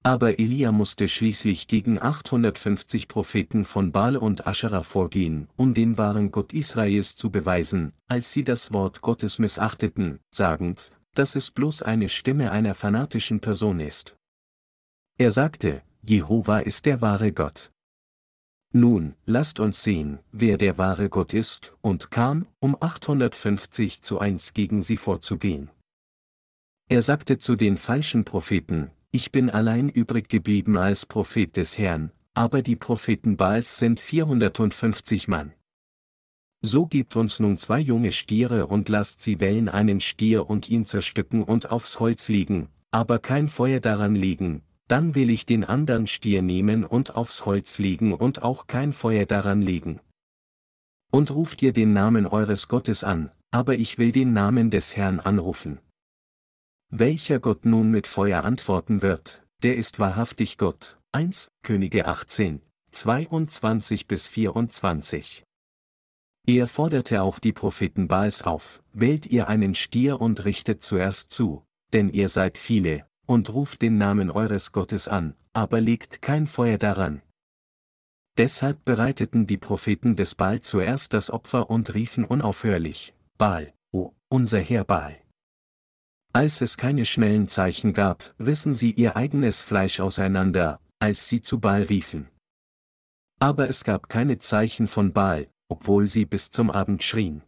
[0.03, 6.31] Aber Elia musste schließlich gegen 850 Propheten von Baal und Aschera vorgehen, um den wahren
[6.31, 12.09] Gott Israels zu beweisen, als sie das Wort Gottes missachteten, sagend, dass es bloß eine
[12.09, 14.17] Stimme einer fanatischen Person ist.
[15.19, 17.71] Er sagte, Jehova ist der wahre Gott.
[18.73, 24.55] Nun, lasst uns sehen, wer der wahre Gott ist, und kam, um 850 zu 1
[24.55, 25.71] gegen sie vorzugehen.
[26.89, 32.13] Er sagte zu den falschen Propheten, ich bin allein übrig geblieben als Prophet des Herrn,
[32.33, 35.53] aber die Propheten Baals sind 450 Mann.
[36.63, 40.87] So gibt uns nun zwei junge Stiere und lasst sie wellen einen Stier und ihn
[40.87, 46.09] zerstücken und aufs Holz liegen, aber kein Feuer daran liegen, dann will ich den anderen
[46.09, 50.01] Stier nehmen und aufs Holz liegen und auch kein Feuer daran liegen.
[51.13, 55.21] Und ruft ihr den Namen eures Gottes an, aber ich will den Namen des Herrn
[55.21, 55.79] anrufen.
[56.91, 60.99] Welcher Gott nun mit Feuer antworten wird, der ist wahrhaftig Gott.
[61.13, 65.45] 1 Könige 18, 22 bis 24.
[66.49, 71.65] Er forderte auch die Propheten Baals auf, wählt ihr einen Stier und richtet zuerst zu,
[71.93, 76.79] denn ihr seid viele, und ruft den Namen eures Gottes an, aber legt kein Feuer
[76.79, 77.23] daran.
[78.37, 84.59] Deshalb bereiteten die Propheten des Baal zuerst das Opfer und riefen unaufhörlich, Baal, o, unser
[84.59, 85.17] Herr Baal.
[86.33, 91.61] Als es keine schnellen Zeichen gab, rissen sie ihr eigenes Fleisch auseinander, als sie zu
[91.61, 92.29] Baal riefen.
[93.39, 97.43] Aber es gab keine Zeichen von Baal, obwohl sie bis zum Abend schrien.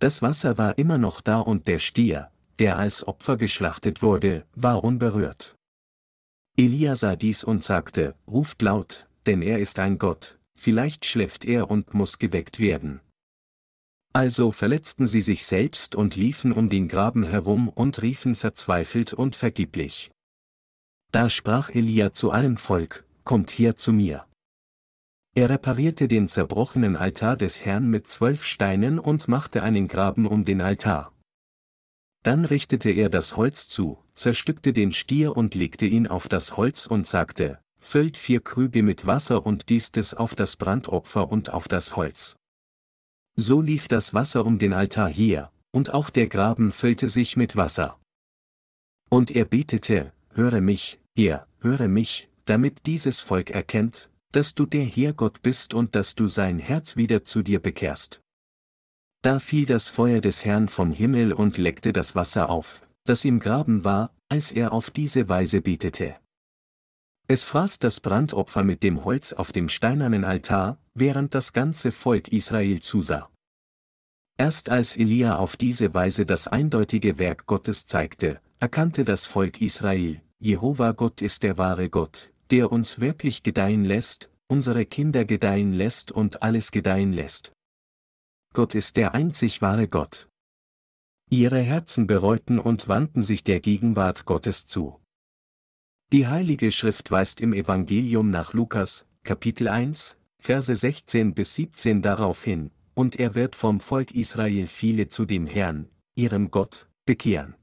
[0.00, 4.82] Das Wasser war immer noch da und der Stier, der als Opfer geschlachtet wurde, war
[4.84, 5.56] unberührt.
[6.56, 11.70] Elia sah dies und sagte, ruft laut, denn er ist ein Gott, vielleicht schläft er
[11.70, 13.00] und muss geweckt werden.
[14.14, 19.36] Also verletzten sie sich selbst und liefen um den Graben herum und riefen verzweifelt und
[19.36, 20.10] vergeblich.
[21.12, 24.24] Da sprach Elia zu allem Volk, Kommt her zu mir.
[25.34, 30.44] Er reparierte den zerbrochenen Altar des Herrn mit zwölf Steinen und machte einen Graben um
[30.44, 31.12] den Altar.
[32.22, 36.86] Dann richtete er das Holz zu, zerstückte den Stier und legte ihn auf das Holz
[36.86, 41.68] und sagte, Füllt vier Krüge mit Wasser und gießt es auf das Brandopfer und auf
[41.68, 42.36] das Holz.
[43.36, 47.54] So lief das Wasser um den Altar her, und auch der Graben füllte sich mit
[47.54, 48.00] Wasser.
[49.08, 54.84] Und er betete, höre mich, Herr, höre mich, damit dieses Volk erkennt, dass du der
[54.84, 58.20] Herrgott bist und dass du sein Herz wieder zu dir bekehrst.
[59.26, 63.40] Da fiel das Feuer des Herrn vom Himmel und leckte das Wasser auf, das im
[63.40, 66.14] Graben war, als er auf diese Weise betete.
[67.26, 72.28] Es fraß das Brandopfer mit dem Holz auf dem steinernen Altar, während das ganze Volk
[72.28, 73.28] Israel zusah.
[74.38, 80.20] Erst als Elia auf diese Weise das eindeutige Werk Gottes zeigte, erkannte das Volk Israel,
[80.38, 86.12] Jehova Gott ist der wahre Gott, der uns wirklich gedeihen lässt, unsere Kinder gedeihen lässt
[86.12, 87.55] und alles gedeihen lässt.
[88.56, 90.30] Gott ist der einzig wahre Gott.
[91.28, 94.98] Ihre Herzen bereuten und wandten sich der Gegenwart Gottes zu.
[96.10, 102.44] Die Heilige Schrift weist im Evangelium nach Lukas, Kapitel 1, Verse 16 bis 17 darauf
[102.44, 107.56] hin, und er wird vom Volk Israel viele zu dem Herrn, ihrem Gott, bekehren.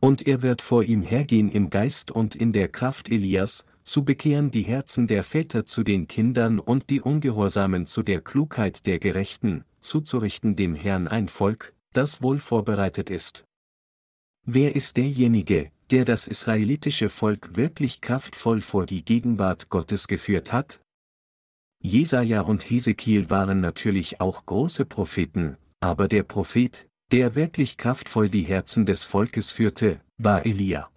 [0.00, 4.52] Und er wird vor ihm hergehen im Geist und in der Kraft Elias, zu bekehren
[4.52, 9.64] die Herzen der Väter zu den Kindern und die Ungehorsamen zu der Klugheit der Gerechten,
[9.80, 13.44] zuzurichten dem Herrn ein Volk, das wohl vorbereitet ist.
[14.46, 20.80] Wer ist derjenige, der das israelitische Volk wirklich kraftvoll vor die Gegenwart Gottes geführt hat?
[21.82, 28.42] Jesaja und Hesekiel waren natürlich auch große Propheten, aber der Prophet, der wirklich kraftvoll die
[28.42, 30.90] Herzen des Volkes führte, war Elia.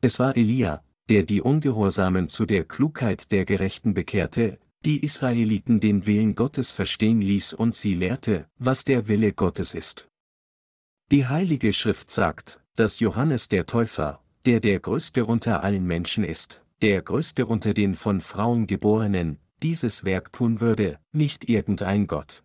[0.00, 6.06] Es war Elia, der die Ungehorsamen zu der Klugheit der Gerechten bekehrte, die Israeliten den
[6.06, 10.08] Willen Gottes verstehen ließ und sie lehrte, was der Wille Gottes ist.
[11.10, 16.62] Die Heilige Schrift sagt, dass Johannes der Täufer, der der größte unter allen Menschen ist,
[16.82, 22.44] der größte unter den von Frauen geborenen, dieses Werk tun würde, nicht irgendein Gott.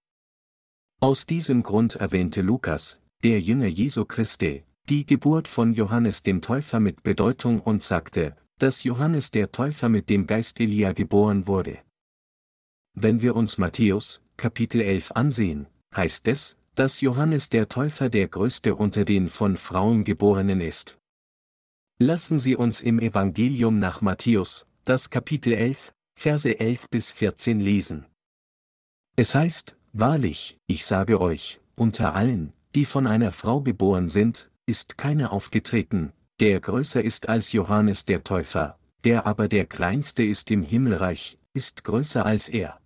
[1.00, 6.80] Aus diesem Grund erwähnte Lukas, der Jünger Jesu Christi, die Geburt von Johannes dem Täufer
[6.80, 11.80] mit Bedeutung und sagte, dass Johannes der Täufer mit dem Geist Elia geboren wurde.
[12.96, 18.76] Wenn wir uns Matthäus, Kapitel 11 ansehen, heißt es, dass Johannes der Täufer der größte
[18.76, 20.98] unter den von Frauen geborenen ist.
[22.00, 28.06] Lassen Sie uns im Evangelium nach Matthäus, das Kapitel 11, Verse 11 bis 14 lesen.
[29.16, 34.98] Es heißt, Wahrlich, ich sage euch, unter allen, die von einer Frau geboren sind, ist
[34.98, 40.64] keiner aufgetreten, der größer ist als Johannes der Täufer, der aber der kleinste ist im
[40.64, 42.80] Himmelreich, ist größer als er.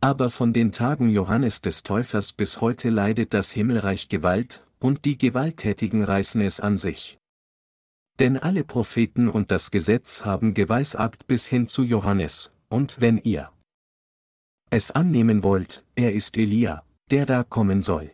[0.00, 5.16] Aber von den Tagen Johannes des Täufers bis heute leidet das Himmelreich Gewalt, und die
[5.16, 7.18] Gewalttätigen reißen es an sich.
[8.18, 13.50] Denn alle Propheten und das Gesetz haben geweissagt bis hin zu Johannes, und wenn ihr
[14.70, 18.10] es annehmen wollt, er ist Elia, der da kommen soll.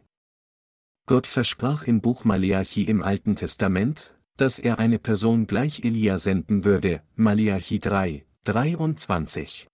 [1.07, 6.65] Gott versprach im Buch Malachi im Alten Testament, dass er eine Person gleich Elia senden
[6.65, 9.69] würde, Malachi 3, 23.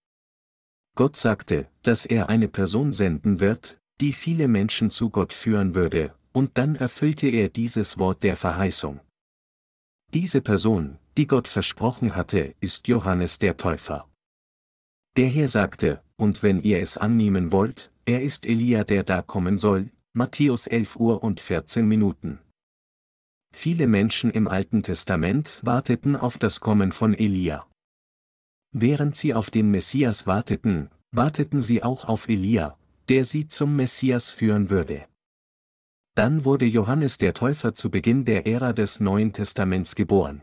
[0.98, 6.12] Gott sagte, dass er eine Person senden wird, die viele Menschen zu Gott führen würde,
[6.32, 8.98] und dann erfüllte er dieses Wort der Verheißung.
[10.12, 14.08] Diese Person, die Gott versprochen hatte, ist Johannes der Täufer.
[15.16, 19.56] Der Herr sagte, und wenn ihr es annehmen wollt, er ist Elia, der da kommen
[19.56, 22.40] soll, Matthäus 11 Uhr und 14 Minuten.
[23.54, 27.67] Viele Menschen im Alten Testament warteten auf das Kommen von Elia.
[28.72, 32.76] Während sie auf den Messias warteten, warteten sie auch auf Elia,
[33.08, 35.06] der sie zum Messias führen würde.
[36.14, 40.42] Dann wurde Johannes der Täufer zu Beginn der Ära des Neuen Testaments geboren.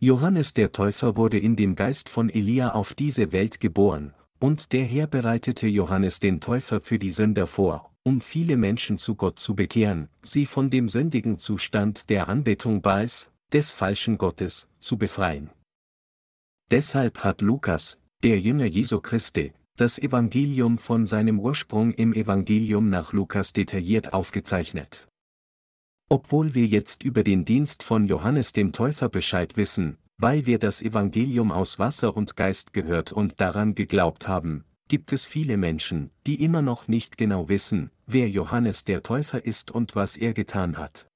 [0.00, 4.84] Johannes der Täufer wurde in dem Geist von Elia auf diese Welt geboren, und der
[4.84, 9.54] Herr bereitete Johannes den Täufer für die Sünder vor, um viele Menschen zu Gott zu
[9.54, 15.50] bekehren, sie von dem sündigen Zustand der Anbetung Baals, des falschen Gottes, zu befreien.
[16.70, 23.12] Deshalb hat Lukas, der Jünger Jesu Christi, das Evangelium von seinem Ursprung im Evangelium nach
[23.12, 25.06] Lukas detailliert aufgezeichnet.
[26.08, 30.80] Obwohl wir jetzt über den Dienst von Johannes dem Täufer Bescheid wissen, weil wir das
[30.80, 36.42] Evangelium aus Wasser und Geist gehört und daran geglaubt haben, gibt es viele Menschen, die
[36.42, 41.08] immer noch nicht genau wissen, wer Johannes der Täufer ist und was er getan hat.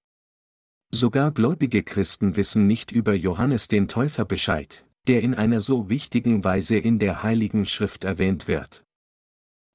[0.90, 6.44] Sogar gläubige Christen wissen nicht über Johannes den Täufer Bescheid der in einer so wichtigen
[6.44, 8.84] Weise in der Heiligen Schrift erwähnt wird.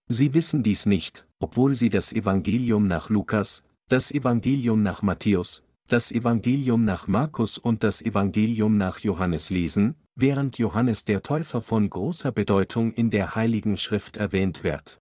[0.08, 6.12] Sie wissen dies nicht, obwohl sie das Evangelium nach Lukas, das Evangelium nach Matthäus, das
[6.12, 12.32] Evangelium nach Markus und das Evangelium nach Johannes lesen, während Johannes der Täufer von großer
[12.32, 15.00] Bedeutung in der Heiligen Schrift erwähnt wird.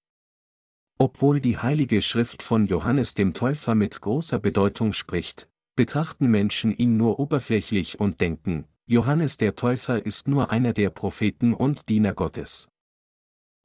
[0.98, 6.96] Obwohl die Heilige Schrift von Johannes dem Täufer mit großer Bedeutung spricht, betrachten Menschen ihn
[6.96, 12.68] nur oberflächlich und denken, Johannes der Täufer ist nur einer der Propheten und Diener Gottes.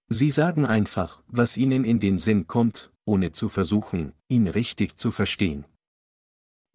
[0.07, 5.11] Sie sagen einfach, was ihnen in den Sinn kommt, ohne zu versuchen, ihn richtig zu
[5.11, 5.65] verstehen.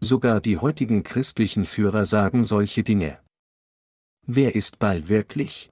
[0.01, 3.19] Sogar die heutigen christlichen Führer sagen solche Dinge.
[4.27, 5.71] Wer ist Baal wirklich?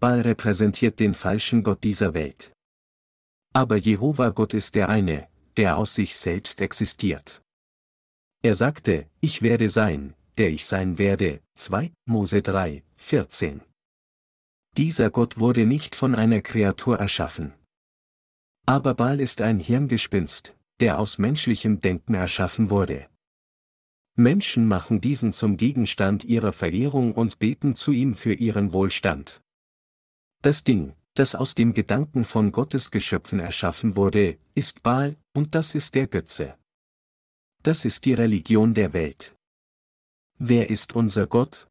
[0.00, 2.52] Baal repräsentiert den falschen Gott dieser Welt.
[3.54, 7.40] Aber Jehova Gott ist der eine, der aus sich selbst existiert.
[8.42, 11.42] Er sagte, ich werde sein, der ich sein werde.
[11.56, 13.60] 2 Mose 3, 14.
[14.74, 17.52] Dieser Gott wurde nicht von einer Kreatur erschaffen.
[18.64, 23.06] Aber Baal ist ein Hirngespinst, der aus menschlichem Denken erschaffen wurde.
[24.16, 29.42] Menschen machen diesen zum Gegenstand ihrer Verehrung und beten zu ihm für ihren Wohlstand.
[30.40, 35.74] Das Ding, das aus dem Gedanken von Gottes Geschöpfen erschaffen wurde, ist Baal, und das
[35.74, 36.56] ist der Götze.
[37.62, 39.36] Das ist die Religion der Welt.
[40.42, 41.68] Wer ist unser Gott?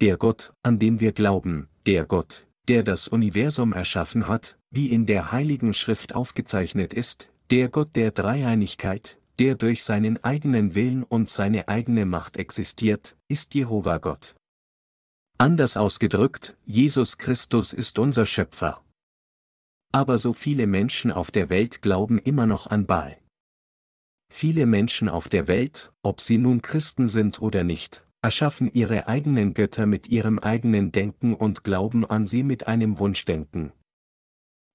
[0.00, 5.06] Der Gott, an den wir glauben, der Gott, der das Universum erschaffen hat, wie in
[5.06, 11.30] der Heiligen Schrift aufgezeichnet ist, der Gott der Dreieinigkeit, der durch seinen eigenen Willen und
[11.30, 14.34] seine eigene Macht existiert, ist Jehova Gott.
[15.38, 18.82] Anders ausgedrückt, Jesus Christus ist unser Schöpfer.
[19.92, 23.19] Aber so viele Menschen auf der Welt glauben immer noch an Baal.
[24.32, 29.52] Viele Menschen auf der Welt, ob sie nun Christen sind oder nicht, erschaffen ihre eigenen
[29.54, 33.72] Götter mit ihrem eigenen Denken und glauben an sie mit einem Wunschdenken.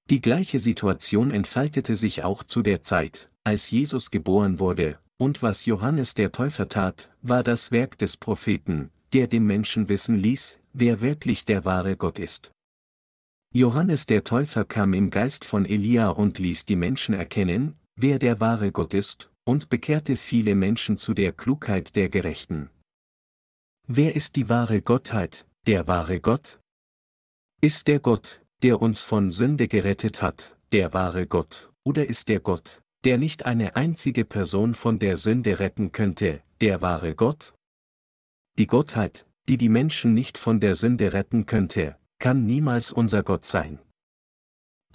[0.09, 5.65] Die gleiche Situation entfaltete sich auch zu der Zeit, als Jesus geboren wurde, und was
[5.65, 11.01] Johannes der Täufer tat, war das Werk des Propheten, der dem Menschen wissen ließ, wer
[11.01, 12.51] wirklich der wahre Gott ist.
[13.53, 18.41] Johannes der Täufer kam im Geist von Elia und ließ die Menschen erkennen, wer der
[18.41, 22.69] wahre Gott ist, und bekehrte viele Menschen zu der Klugheit der Gerechten.
[23.87, 26.59] Wer ist die wahre Gottheit, der wahre Gott?
[27.61, 32.39] Ist der Gott, der uns von Sünde gerettet hat, der wahre Gott, oder ist der
[32.39, 37.53] Gott, der nicht eine einzige Person von der Sünde retten könnte, der wahre Gott?
[38.57, 43.45] Die Gottheit, die die Menschen nicht von der Sünde retten könnte, kann niemals unser Gott
[43.45, 43.79] sein.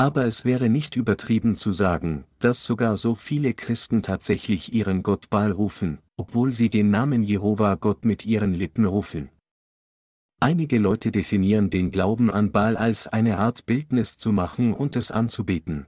[0.00, 5.28] Aber es wäre nicht übertrieben zu sagen, dass sogar so viele Christen tatsächlich ihren Gott
[5.28, 9.28] Baal rufen, obwohl sie den Namen Jehova Gott mit ihren Lippen rufen.
[10.40, 15.10] Einige Leute definieren den Glauben an Baal als eine Art Bildnis zu machen und es
[15.10, 15.84] anzubeten.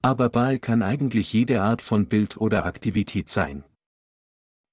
[0.00, 3.64] Aber Baal kann eigentlich jede Art von Bild oder Aktivität sein.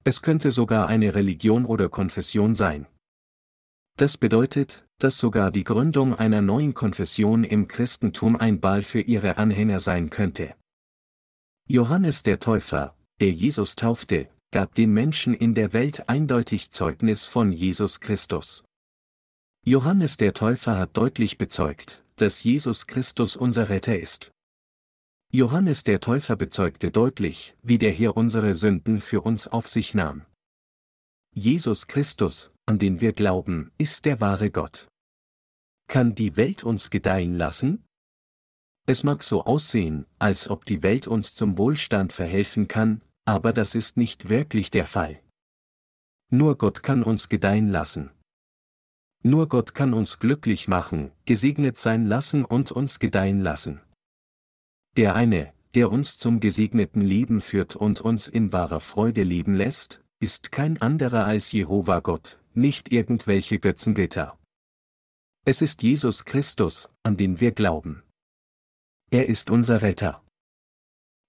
[0.03, 2.85] Es könnte sogar eine Religion oder Konfession sein.
[3.99, 9.35] Das bedeutet, dass sogar die Gründung einer neuen Konfession im Christentum ein Baal für ihre
[9.35, 10.55] Anhänger sein könnte.
[11.67, 17.51] Johannes der Täufer, der Jesus taufte, gab den Menschen in der Welt eindeutig Zeugnis von
[17.51, 18.63] Jesus Christus.
[19.65, 24.31] Johannes der Täufer hat deutlich bezeugt, dass Jesus Christus unser Retter ist.
[25.29, 30.25] Johannes der Täufer bezeugte deutlich, wie der Herr unsere Sünden für uns auf sich nahm.
[31.35, 34.89] Jesus Christus, an den wir glauben, ist der wahre Gott.
[35.87, 37.83] Kann die Welt uns gedeihen lassen?
[38.85, 43.73] Es mag so aussehen, als ob die Welt uns zum Wohlstand verhelfen kann, aber das
[43.73, 45.19] ist nicht wirklich der Fall.
[46.29, 48.11] Nur Gott kann uns gedeihen lassen.
[49.23, 53.81] Nur Gott kann uns glücklich machen, gesegnet sein lassen und uns gedeihen lassen.
[54.95, 60.03] Der eine, der uns zum gesegneten Leben führt und uns in wahrer Freude leben lässt,
[60.19, 64.37] ist kein anderer als Jehova Gott, nicht irgendwelche Götzengötter.
[65.45, 68.03] Es ist Jesus Christus, an den wir glauben.
[69.09, 70.23] Er ist unser Retter.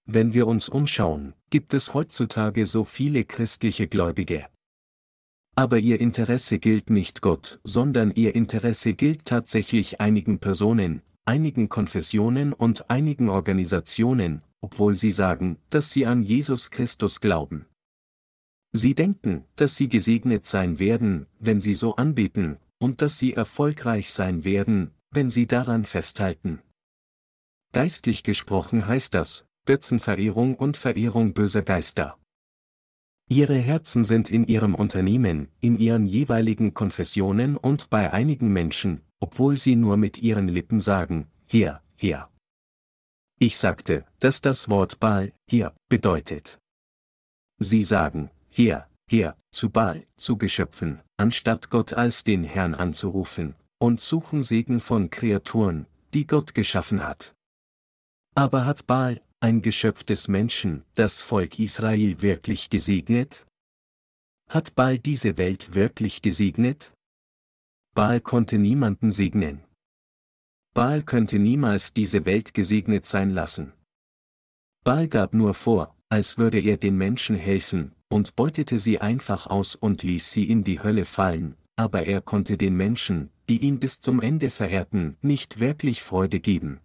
[0.05, 4.47] Wenn wir uns umschauen, gibt es heutzutage so viele christliche Gläubige.
[5.55, 12.53] Aber ihr Interesse gilt nicht Gott, sondern ihr Interesse gilt tatsächlich einigen Personen, einigen Konfessionen
[12.53, 17.65] und einigen Organisationen, obwohl sie sagen, dass sie an Jesus Christus glauben.
[18.73, 24.11] Sie denken, dass sie gesegnet sein werden, wenn sie so anbeten, und dass sie erfolgreich
[24.11, 26.61] sein werden, wenn sie daran festhalten.
[27.73, 32.17] Geistlich gesprochen heißt das, Götzenverehrung und Verehrung böser Geister.
[33.29, 39.57] Ihre Herzen sind in ihrem Unternehmen, in ihren jeweiligen Konfessionen und bei einigen Menschen, obwohl
[39.57, 42.29] sie nur mit ihren Lippen sagen, hier, hier.
[43.39, 46.59] Ich sagte, dass das Wort Baal, hier, bedeutet.
[47.57, 54.01] Sie sagen, hier, hier, zu Baal, zu Geschöpfen, anstatt Gott als den Herrn anzurufen, und
[54.01, 57.33] suchen Segen von Kreaturen, die Gott geschaffen hat.
[58.35, 63.47] Aber hat Baal, ein Geschöpf des Menschen, das Volk Israel wirklich gesegnet?
[64.49, 66.93] Hat Baal diese Welt wirklich gesegnet?
[67.95, 69.63] Baal konnte niemanden segnen.
[70.73, 73.73] Baal könnte niemals diese Welt gesegnet sein lassen.
[74.83, 79.75] Baal gab nur vor, als würde er den Menschen helfen, und beutete sie einfach aus
[79.75, 83.99] und ließ sie in die Hölle fallen, aber er konnte den Menschen, die ihn bis
[83.99, 86.79] zum Ende verehrten, nicht wirklich Freude geben.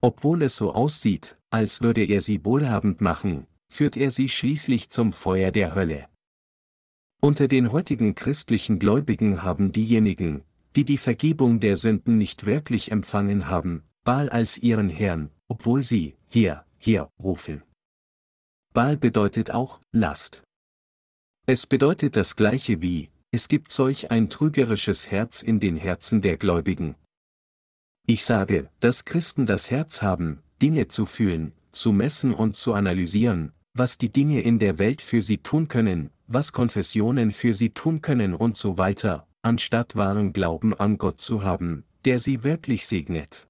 [0.00, 5.12] Obwohl es so aussieht, als würde er sie wohlhabend machen, führt er sie schließlich zum
[5.12, 6.08] Feuer der Hölle.
[7.20, 10.42] Unter den heutigen christlichen Gläubigen haben diejenigen,
[10.74, 16.16] die die Vergebung der Sünden nicht wirklich empfangen haben, Baal als ihren Herrn, obwohl sie,
[16.28, 17.62] hier, hier, rufen.
[18.72, 20.44] Baal bedeutet auch, Last.
[21.46, 26.38] Es bedeutet das gleiche wie, es gibt solch ein trügerisches Herz in den Herzen der
[26.38, 26.94] Gläubigen.
[28.06, 33.52] Ich sage, dass Christen das Herz haben, Dinge zu fühlen, zu messen und zu analysieren,
[33.74, 38.00] was die Dinge in der Welt für sie tun können, was Konfessionen für sie tun
[38.00, 43.48] können und so weiter, anstatt wahren Glauben an Gott zu haben, der sie wirklich segnet.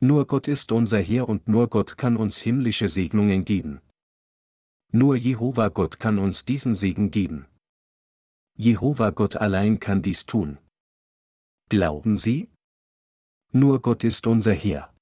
[0.00, 3.80] Nur Gott ist unser Herr und nur Gott kann uns himmlische Segnungen geben.
[4.96, 7.46] Nur Jehova Gott kann uns diesen Segen geben.
[8.56, 10.58] Jehova Gott allein kann dies tun.
[11.68, 12.48] Glauben Sie?
[13.50, 14.94] Nur Gott ist unser Herr.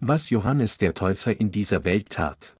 [0.00, 2.56] Was Johannes der Täufer in dieser Welt tat,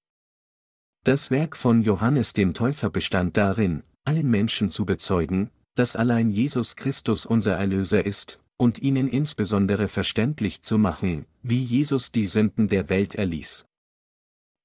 [1.02, 6.76] das Werk von Johannes dem Täufer bestand darin, allen Menschen zu bezeugen, dass allein Jesus
[6.76, 12.88] Christus unser Erlöser ist, und ihnen insbesondere verständlich zu machen, wie Jesus die Sünden der
[12.88, 13.66] Welt erließ.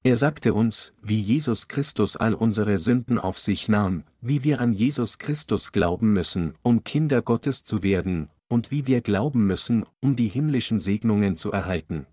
[0.06, 4.72] Er sagte uns, wie Jesus Christus all unsere Sünden auf sich nahm, wie wir an
[4.72, 10.14] Jesus Christus glauben müssen, um Kinder Gottes zu werden, und wie wir glauben müssen, um
[10.14, 12.06] die himmlischen Segnungen zu erhalten.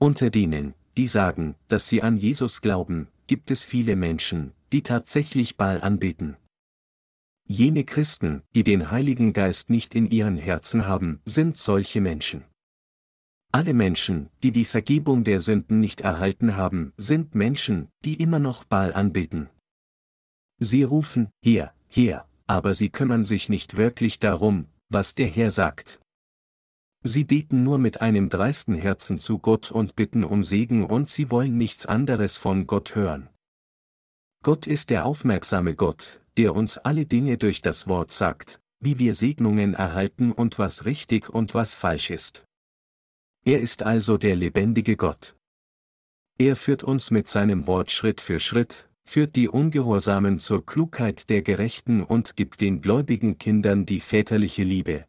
[0.00, 5.56] Unter denen, die sagen, dass sie an Jesus glauben, gibt es viele Menschen, die tatsächlich
[5.56, 6.38] Baal anbeten.
[7.46, 12.49] Jene Christen, die den Heiligen Geist nicht in ihren Herzen haben, sind solche Menschen.
[13.52, 18.64] Alle Menschen, die die Vergebung der Sünden nicht erhalten haben, sind Menschen, die immer noch
[18.64, 19.50] Baal anbeten.
[20.58, 26.00] Sie rufen, hier, hier, aber sie kümmern sich nicht wirklich darum, was der Herr sagt.
[27.02, 31.30] Sie beten nur mit einem dreisten Herzen zu Gott und bitten um Segen und sie
[31.30, 33.30] wollen nichts anderes von Gott hören.
[34.44, 39.14] Gott ist der aufmerksame Gott, der uns alle Dinge durch das Wort sagt, wie wir
[39.14, 42.44] Segnungen erhalten und was richtig und was falsch ist.
[43.44, 45.34] Er ist also der lebendige Gott.
[46.38, 51.42] Er führt uns mit seinem Wort Schritt für Schritt, führt die Ungehorsamen zur Klugheit der
[51.42, 55.06] Gerechten und gibt den gläubigen Kindern die väterliche Liebe.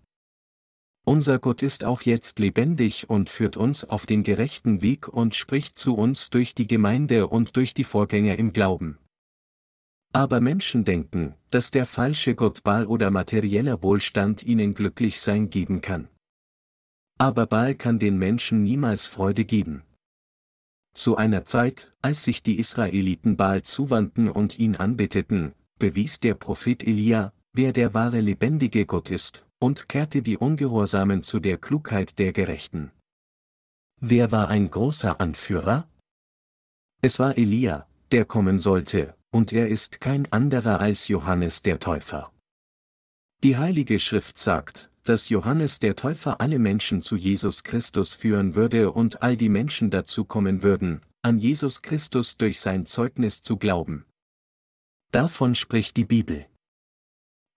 [1.04, 5.78] Unser Gott ist auch jetzt lebendig und führt uns auf den gerechten Weg und spricht
[5.78, 8.98] zu uns durch die Gemeinde und durch die Vorgänger im Glauben.
[10.14, 15.82] Aber Menschen denken, dass der falsche Gott Baal oder materieller Wohlstand ihnen glücklich sein geben
[15.82, 16.08] kann.
[17.22, 19.84] Aber Baal kann den Menschen niemals Freude geben.
[20.96, 26.82] Zu einer Zeit, als sich die Israeliten Baal zuwandten und ihn anbeteten, bewies der Prophet
[26.82, 32.34] Elia, wer der wahre lebendige Gott ist, und kehrte die Ungehorsamen zu der Klugheit der
[32.34, 32.92] Gerechten.
[34.00, 35.88] Wer war ein großer Anführer?
[37.04, 42.34] Es war Elia, der kommen sollte, und er ist kein anderer als Johannes der Täufer.
[43.44, 48.91] Die Heilige Schrift sagt, dass Johannes der Täufer alle Menschen zu Jesus Christus führen würde
[48.91, 54.06] und all die Menschen dazu kommen würden, an Jesus Christus durch sein Zeugnis zu glauben.
[55.12, 56.45] Davon spricht die Bibel.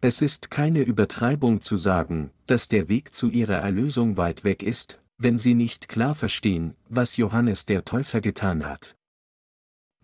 [0.00, 5.00] Es ist keine Übertreibung zu sagen, dass der Weg zu ihrer Erlösung weit weg ist,
[5.18, 8.96] wenn sie nicht klar verstehen, was Johannes der Täufer getan hat.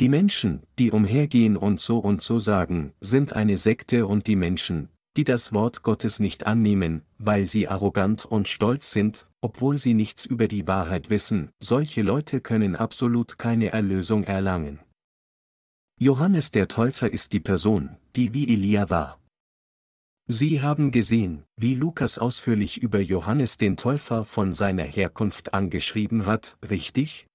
[0.01, 4.89] Die Menschen, die umhergehen und so und so sagen, sind eine Sekte und die Menschen,
[5.17, 10.27] die das Wort Gottes nicht annehmen, weil sie arrogant und stolz sind, obwohl sie nichts
[10.27, 14.81] über die Wahrheit wissen, solche Leute können absolut keine Erlösung erlangen.
[15.99, 19.21] Johannes der Täufer ist die Person, die wie Elia war.
[20.27, 26.57] Sie haben gesehen, wie Lukas ausführlich über Johannes den Täufer von seiner Herkunft angeschrieben hat,
[26.71, 27.27] richtig?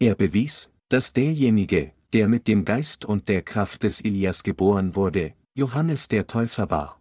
[0.00, 5.34] Er bewies, dass derjenige, der mit dem Geist und der Kraft des Elias geboren wurde,
[5.60, 6.98] Johannes der Täufer war.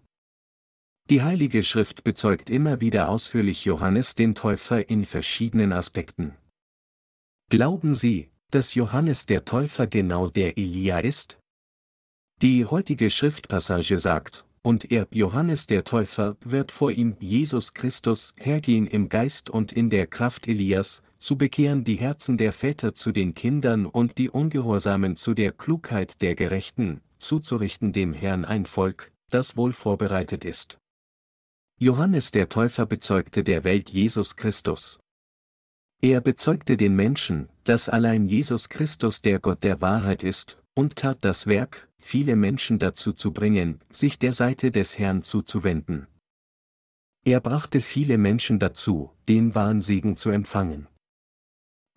[1.10, 6.36] Die Heilige Schrift bezeugt immer wieder ausführlich Johannes den Täufer in verschiedenen Aspekten.
[7.50, 11.40] Glauben Sie, dass Johannes der Täufer genau der Elia ist?
[12.42, 18.88] Die heutige Schriftpassage sagt, und er, Johannes der Täufer, wird vor ihm, Jesus Christus, hergehen
[18.88, 23.36] im Geist und in der Kraft Elias, zu bekehren die Herzen der Väter zu den
[23.36, 29.56] Kindern und die Ungehorsamen zu der Klugheit der Gerechten, zuzurichten dem Herrn ein Volk, das
[29.56, 30.80] wohl vorbereitet ist.
[31.80, 35.00] Johannes der Täufer bezeugte der Welt Jesus Christus.
[36.02, 41.20] Er bezeugte den Menschen, dass allein Jesus Christus der Gott der Wahrheit ist, und tat
[41.22, 46.08] das Werk, viele Menschen dazu zu bringen, sich der Seite des Herrn zuzuwenden.
[47.26, 50.88] Er brachte viele Menschen dazu, den wahren Segen zu empfangen.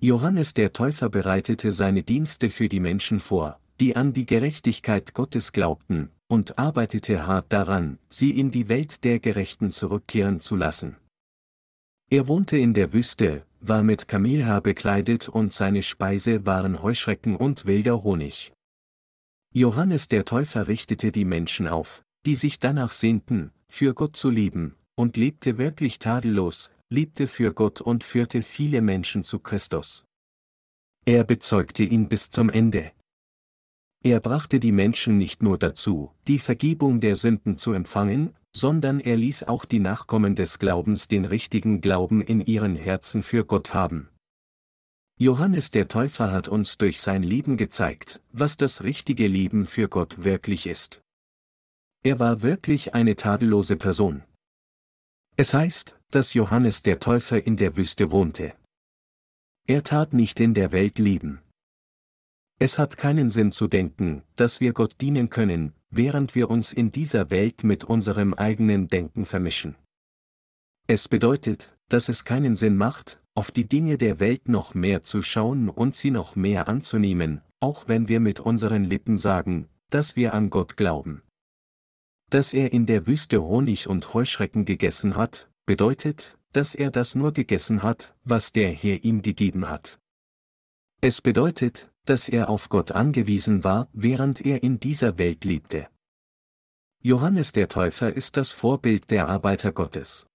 [0.00, 5.50] Johannes der Täufer bereitete seine Dienste für die Menschen vor, die an die Gerechtigkeit Gottes
[5.50, 10.98] glaubten, und arbeitete hart daran, sie in die Welt der Gerechten zurückkehren zu lassen.
[12.08, 17.66] Er wohnte in der Wüste, war mit Kamelhaar bekleidet und seine Speise waren Heuschrecken und
[17.66, 18.52] wilder Honig.
[19.52, 24.76] Johannes der Täufer richtete die Menschen auf, die sich danach sehnten, für Gott zu leben,
[24.94, 30.04] und lebte wirklich tadellos, liebte für Gott und führte viele Menschen zu Christus.
[31.04, 32.92] Er bezeugte ihn bis zum Ende.
[34.04, 39.16] Er brachte die Menschen nicht nur dazu, die Vergebung der Sünden zu empfangen, sondern er
[39.16, 44.08] ließ auch die Nachkommen des Glaubens den richtigen Glauben in ihren Herzen für Gott haben.
[45.18, 50.24] Johannes der Täufer hat uns durch sein Leben gezeigt, was das richtige Leben für Gott
[50.24, 51.00] wirklich ist.
[52.02, 54.24] Er war wirklich eine tadellose Person.
[55.36, 58.54] Es heißt, dass Johannes der Täufer in der Wüste wohnte.
[59.68, 61.40] Er tat nicht in der Welt leben.
[62.62, 66.92] Es hat keinen Sinn zu denken, dass wir Gott dienen können, während wir uns in
[66.92, 69.74] dieser Welt mit unserem eigenen Denken vermischen.
[70.86, 75.22] Es bedeutet, dass es keinen Sinn macht, auf die Dinge der Welt noch mehr zu
[75.22, 80.32] schauen und sie noch mehr anzunehmen, auch wenn wir mit unseren Lippen sagen, dass wir
[80.32, 81.22] an Gott glauben.
[82.30, 87.32] Dass er in der Wüste Honig und Heuschrecken gegessen hat, bedeutet, dass er das nur
[87.32, 89.98] gegessen hat, was der Herr ihm gegeben hat.
[91.00, 95.88] Es bedeutet, dass er auf Gott angewiesen war, während er in dieser Welt lebte.
[97.02, 100.26] Johannes der Täufer ist das Vorbild der Arbeiter Gottes.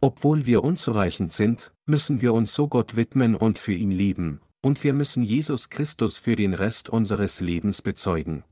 [0.00, 4.84] Obwohl wir unzureichend sind, müssen wir uns so Gott widmen und für ihn leben, und
[4.84, 8.44] wir müssen Jesus Christus für den Rest unseres Lebens bezeugen.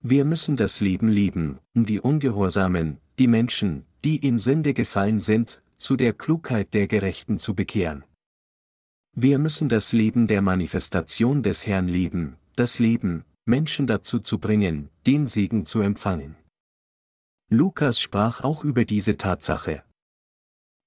[0.00, 5.62] Wir müssen das Leben lieben, um die Ungehorsamen, die Menschen, die in Sünde gefallen sind,
[5.76, 8.04] zu der Klugheit der Gerechten zu bekehren.
[9.16, 14.90] Wir müssen das Leben der Manifestation des Herrn lieben, das Leben, Menschen dazu zu bringen,
[15.06, 16.34] den Segen zu empfangen.
[17.48, 19.84] Lukas sprach auch über diese Tatsache.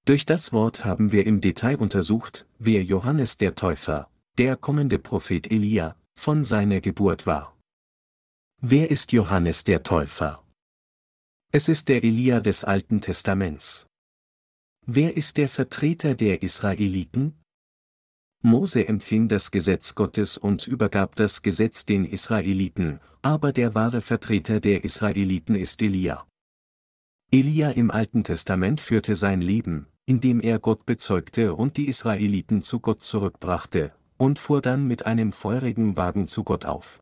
[0.04, 5.50] Durch das Wort haben wir im Detail untersucht, wer Johannes der Täufer, der kommende Prophet
[5.50, 7.56] Elia, von seiner Geburt war.
[8.60, 10.44] Wer ist Johannes der Täufer?
[11.50, 13.86] Es ist der Elia des Alten Testaments.
[14.84, 17.37] Wer ist der Vertreter der Israeliten?
[18.42, 24.60] Mose empfing das Gesetz Gottes und übergab das Gesetz den Israeliten, aber der wahre Vertreter
[24.60, 26.24] der Israeliten ist Elia.
[27.32, 32.78] Elia im Alten Testament führte sein Leben, indem er Gott bezeugte und die Israeliten zu
[32.78, 37.00] Gott zurückbrachte, und fuhr dann mit einem feurigen Wagen zu Gott auf.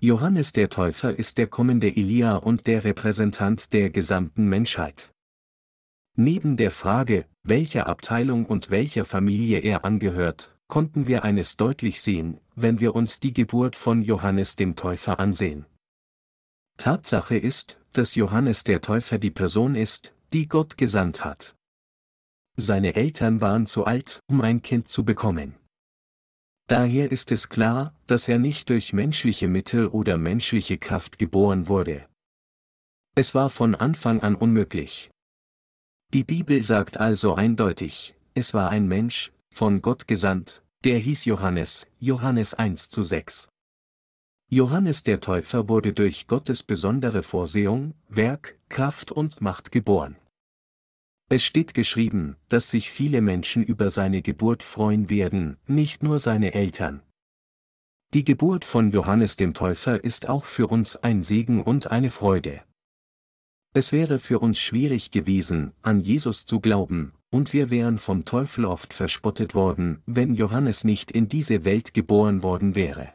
[0.00, 5.12] Johannes der Täufer ist der kommende Elia und der Repräsentant der gesamten Menschheit.
[6.16, 12.38] Neben der Frage, welcher Abteilung und welcher Familie er angehört, konnten wir eines deutlich sehen,
[12.54, 15.64] wenn wir uns die Geburt von Johannes dem Täufer ansehen.
[16.76, 21.56] Tatsache ist, dass Johannes der Täufer die Person ist, die Gott gesandt hat.
[22.56, 25.54] Seine Eltern waren zu alt, um ein Kind zu bekommen.
[26.66, 32.06] Daher ist es klar, dass er nicht durch menschliche Mittel oder menschliche Kraft geboren wurde.
[33.14, 35.11] Es war von Anfang an unmöglich.
[36.14, 41.86] Die Bibel sagt also eindeutig, es war ein Mensch, von Gott gesandt, der hieß Johannes,
[42.00, 43.48] Johannes 1 zu 6.
[44.50, 50.16] Johannes der Täufer wurde durch Gottes besondere Vorsehung, Werk, Kraft und Macht geboren.
[51.30, 56.52] Es steht geschrieben, dass sich viele Menschen über seine Geburt freuen werden, nicht nur seine
[56.52, 57.00] Eltern.
[58.12, 62.60] Die Geburt von Johannes dem Täufer ist auch für uns ein Segen und eine Freude.
[63.74, 68.66] Es wäre für uns schwierig gewesen, an Jesus zu glauben, und wir wären vom Teufel
[68.66, 73.14] oft verspottet worden, wenn Johannes nicht in diese Welt geboren worden wäre.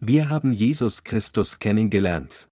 [0.00, 2.48] Wir haben Jesus Christus kennengelernt.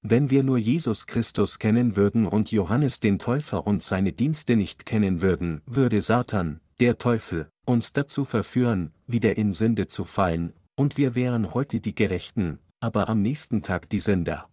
[0.00, 4.86] Wenn wir nur Jesus Christus kennen würden und Johannes den Täufer und seine Dienste nicht
[4.86, 10.96] kennen würden, würde Satan, der Teufel, uns dazu verführen, wieder in Sünde zu fallen, und
[10.96, 14.48] wir wären heute die Gerechten, aber am nächsten Tag die Sünder.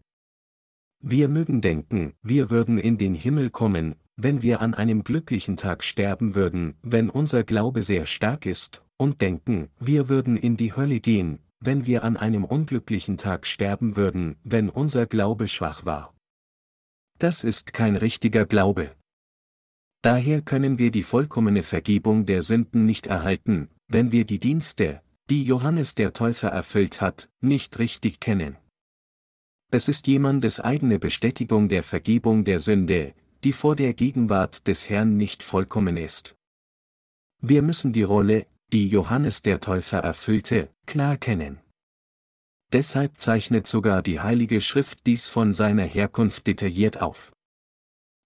[1.07, 5.83] Wir mögen denken, wir würden in den Himmel kommen, wenn wir an einem glücklichen Tag
[5.83, 10.99] sterben würden, wenn unser Glaube sehr stark ist, und denken, wir würden in die Hölle
[10.99, 16.15] gehen, wenn wir an einem unglücklichen Tag sterben würden, wenn unser Glaube schwach war.
[17.19, 18.89] Das ist kein richtiger Glaube.
[20.01, 25.43] Daher können wir die vollkommene Vergebung der Sünden nicht erhalten, wenn wir die Dienste, die
[25.43, 28.57] Johannes der Täufer erfüllt hat, nicht richtig kennen.
[29.71, 33.13] Es ist jemandes eigene Bestätigung der Vergebung der Sünde,
[33.43, 36.35] die vor der Gegenwart des Herrn nicht vollkommen ist.
[37.41, 41.59] Wir müssen die Rolle, die Johannes der Täufer erfüllte, klar kennen.
[42.73, 47.31] Deshalb zeichnet sogar die Heilige Schrift dies von seiner Herkunft detailliert auf.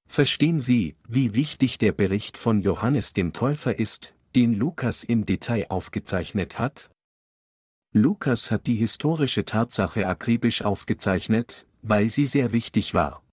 [0.07, 5.67] Verstehen Sie, wie wichtig der Bericht von Johannes dem Täufer ist, den Lukas im Detail
[5.69, 6.89] aufgezeichnet hat?
[7.91, 13.23] Lukas hat die historische Tatsache akribisch aufgezeichnet, weil sie sehr wichtig war.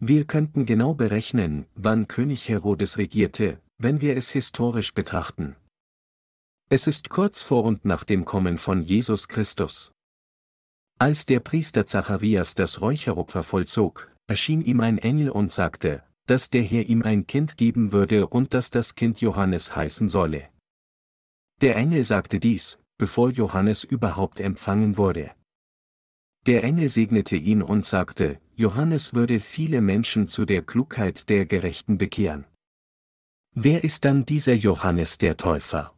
[0.00, 5.56] Wir könnten genau berechnen, wann König Herodes regierte, wenn wir es historisch betrachten.
[6.70, 9.90] Es ist kurz vor und nach dem Kommen von Jesus Christus.
[11.00, 16.62] Als der Priester Zacharias das Räucheropfer vollzog, erschien ihm ein Engel und sagte, dass der
[16.62, 20.48] Herr ihm ein Kind geben würde und dass das Kind Johannes heißen solle.
[21.60, 25.30] Der Engel sagte dies, bevor Johannes überhaupt empfangen wurde.
[26.46, 31.98] Der Engel segnete ihn und sagte, Johannes würde viele Menschen zu der Klugheit der Gerechten
[31.98, 32.44] bekehren.
[33.54, 35.94] Wer ist dann dieser Johannes der Täufer?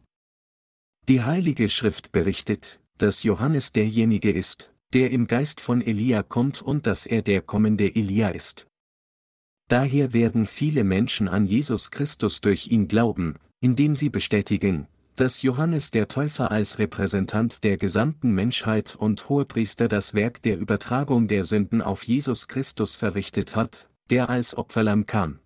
[1.08, 6.86] Die Heilige Schrift berichtet, dass Johannes derjenige ist, der im Geist von Elia kommt und
[6.86, 8.66] dass er der kommende Elia ist.
[9.68, 14.88] Daher werden viele Menschen an Jesus Christus durch ihn glauben, indem sie bestätigen,
[15.20, 21.28] dass Johannes der Täufer als Repräsentant der gesamten Menschheit und Hohepriester das Werk der Übertragung
[21.28, 25.40] der Sünden auf Jesus Christus verrichtet hat, der als Opferlamm kam.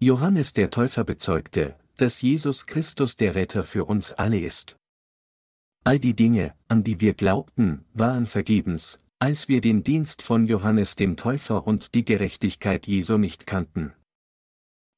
[0.00, 4.76] Johannes der Täufer bezeugte, dass Jesus Christus der Retter für uns alle ist.
[5.84, 10.96] All die Dinge, an die wir glaubten, waren vergebens, als wir den Dienst von Johannes
[10.96, 13.92] dem Täufer und die Gerechtigkeit Jesu nicht kannten.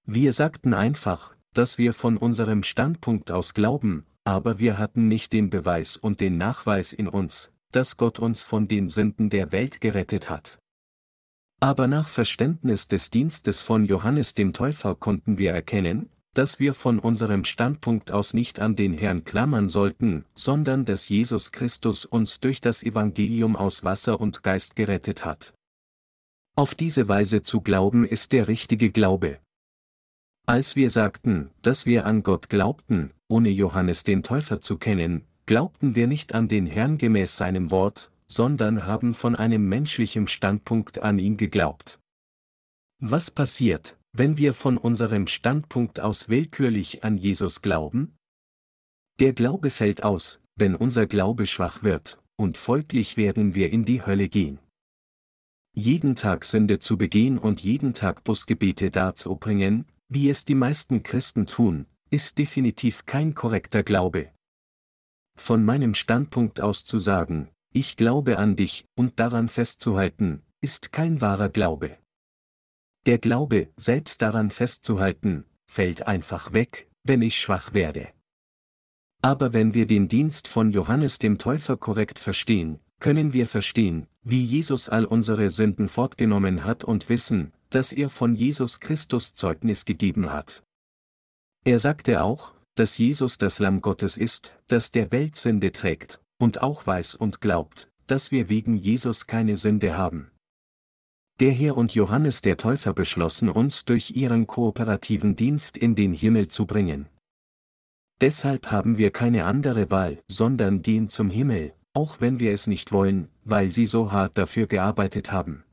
[0.07, 5.51] Wir sagten einfach, dass wir von unserem Standpunkt aus glauben, aber wir hatten nicht den
[5.51, 10.31] Beweis und den Nachweis in uns, dass Gott uns von den Sünden der Welt gerettet
[10.31, 10.59] hat.
[11.61, 16.99] Aber nach Verständnis des Dienstes von Johannes dem Täufer konnten wir erkennen, dass wir von
[16.99, 22.61] unserem Standpunkt aus nicht an den Herrn klammern sollten, sondern dass Jesus Christus uns durch
[22.61, 25.55] das Evangelium aus Wasser und Geist gerettet hat.
[26.57, 29.39] Auf diese Weise zu glauben ist der richtige Glaube.
[30.47, 35.95] Als wir sagten, dass wir an Gott glaubten, ohne Johannes den Täufer zu kennen, glaubten
[35.95, 41.19] wir nicht an den Herrn gemäß seinem Wort, sondern haben von einem menschlichen Standpunkt an
[41.19, 41.99] ihn geglaubt.
[43.01, 48.15] Was passiert, wenn wir von unserem Standpunkt aus willkürlich an Jesus glauben?
[49.21, 54.05] Der Glaube fällt aus, wenn unser Glaube schwach wird, und folglich werden wir in die
[54.05, 54.59] Hölle gehen.
[55.75, 61.47] Jeden Tag Sünde zu begehen und jeden Tag Busgebete darzubringen, wie es die meisten Christen
[61.47, 64.31] tun, ist definitiv kein korrekter Glaube.
[65.37, 71.21] Von meinem Standpunkt aus zu sagen, ich glaube an dich, und daran festzuhalten, ist kein
[71.21, 71.99] wahrer Glaube.
[73.07, 78.09] Der Glaube, selbst daran festzuhalten, fällt einfach weg, wenn ich schwach werde.
[79.23, 84.45] Aber wenn wir den Dienst von Johannes dem Täufer korrekt verstehen, können wir verstehen, wie
[84.45, 90.31] Jesus all unsere Sünden fortgenommen hat und wissen, dass er von Jesus Christus Zeugnis gegeben
[90.31, 90.63] hat.
[91.65, 96.63] Er sagte auch, dass Jesus das Lamm Gottes ist, das der Welt Sünde trägt, und
[96.63, 100.31] auch weiß und glaubt, dass wir wegen Jesus keine Sünde haben.
[101.41, 106.47] Der Herr und Johannes der Täufer beschlossen uns durch ihren kooperativen Dienst in den Himmel
[106.47, 107.09] zu bringen.
[108.21, 112.93] Deshalb haben wir keine andere Wahl, sondern gehen zum Himmel, auch wenn wir es nicht
[112.93, 115.65] wollen, weil sie so hart dafür gearbeitet haben.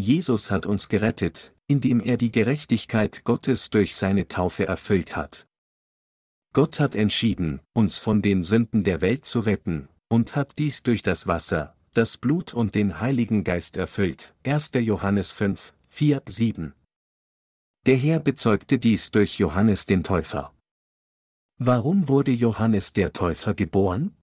[0.00, 5.48] Jesus hat uns gerettet, indem er die Gerechtigkeit Gottes durch seine Taufe erfüllt hat.
[6.52, 11.02] Gott hat entschieden, uns von den Sünden der Welt zu retten, und hat dies durch
[11.02, 14.34] das Wasser, das Blut und den Heiligen Geist erfüllt.
[14.44, 14.70] 1.
[14.74, 16.74] Johannes 5, 4, 7.
[17.86, 20.54] Der Herr bezeugte dies durch Johannes den Täufer.
[21.58, 24.14] Warum wurde Johannes der Täufer geboren?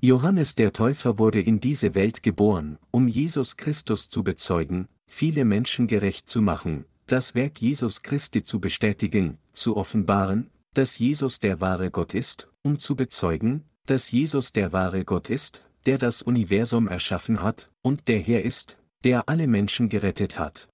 [0.00, 5.88] Johannes der Täufer wurde in diese Welt geboren, um Jesus Christus zu bezeugen, viele Menschen
[5.88, 11.90] gerecht zu machen, das Werk Jesus Christi zu bestätigen, zu offenbaren, dass Jesus der wahre
[11.90, 17.42] Gott ist, um zu bezeugen, dass Jesus der wahre Gott ist, der das Universum erschaffen
[17.42, 20.68] hat, und der Herr ist, der alle Menschen gerettet hat.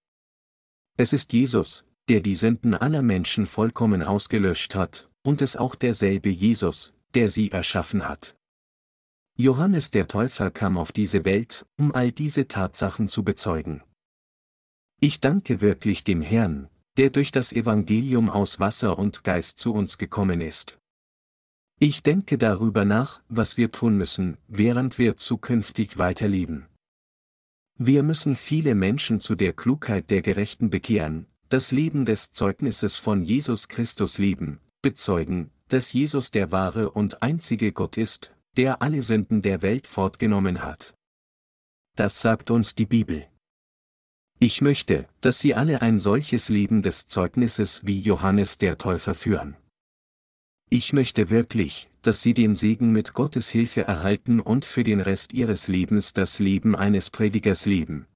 [0.99, 6.29] Es ist Jesus, der die Sünden aller Menschen vollkommen ausgelöscht hat, und es auch derselbe
[6.29, 8.37] Jesus, der sie erschaffen hat.
[9.37, 13.83] Johannes der Täufer kam auf diese Welt, um all diese Tatsachen zu bezeugen.
[15.01, 19.99] Ich danke wirklich dem Herrn, der durch das Evangelium aus Wasser und Geist zu uns
[19.99, 20.79] gekommen ist.
[21.81, 26.67] Ich denke darüber nach, was wir tun müssen, während wir zukünftig weiterleben.
[27.77, 33.23] Wir müssen viele Menschen zu der Klugheit der Gerechten bekehren, das Leben des Zeugnisses von
[33.25, 39.43] Jesus Christus lieben, bezeugen, dass Jesus der wahre und einzige Gott ist, der alle Sünden
[39.43, 40.95] der Welt fortgenommen hat.
[41.97, 43.27] Das sagt uns die Bibel.
[44.41, 49.57] Ich möchte, dass Sie alle ein solches Leben des Zeugnisses wie Johannes der Täufer führen.
[50.71, 55.33] Ich möchte wirklich, dass Sie den Segen mit Gottes Hilfe erhalten und für den Rest
[55.33, 58.07] Ihres Lebens das Leben eines Predigers leben,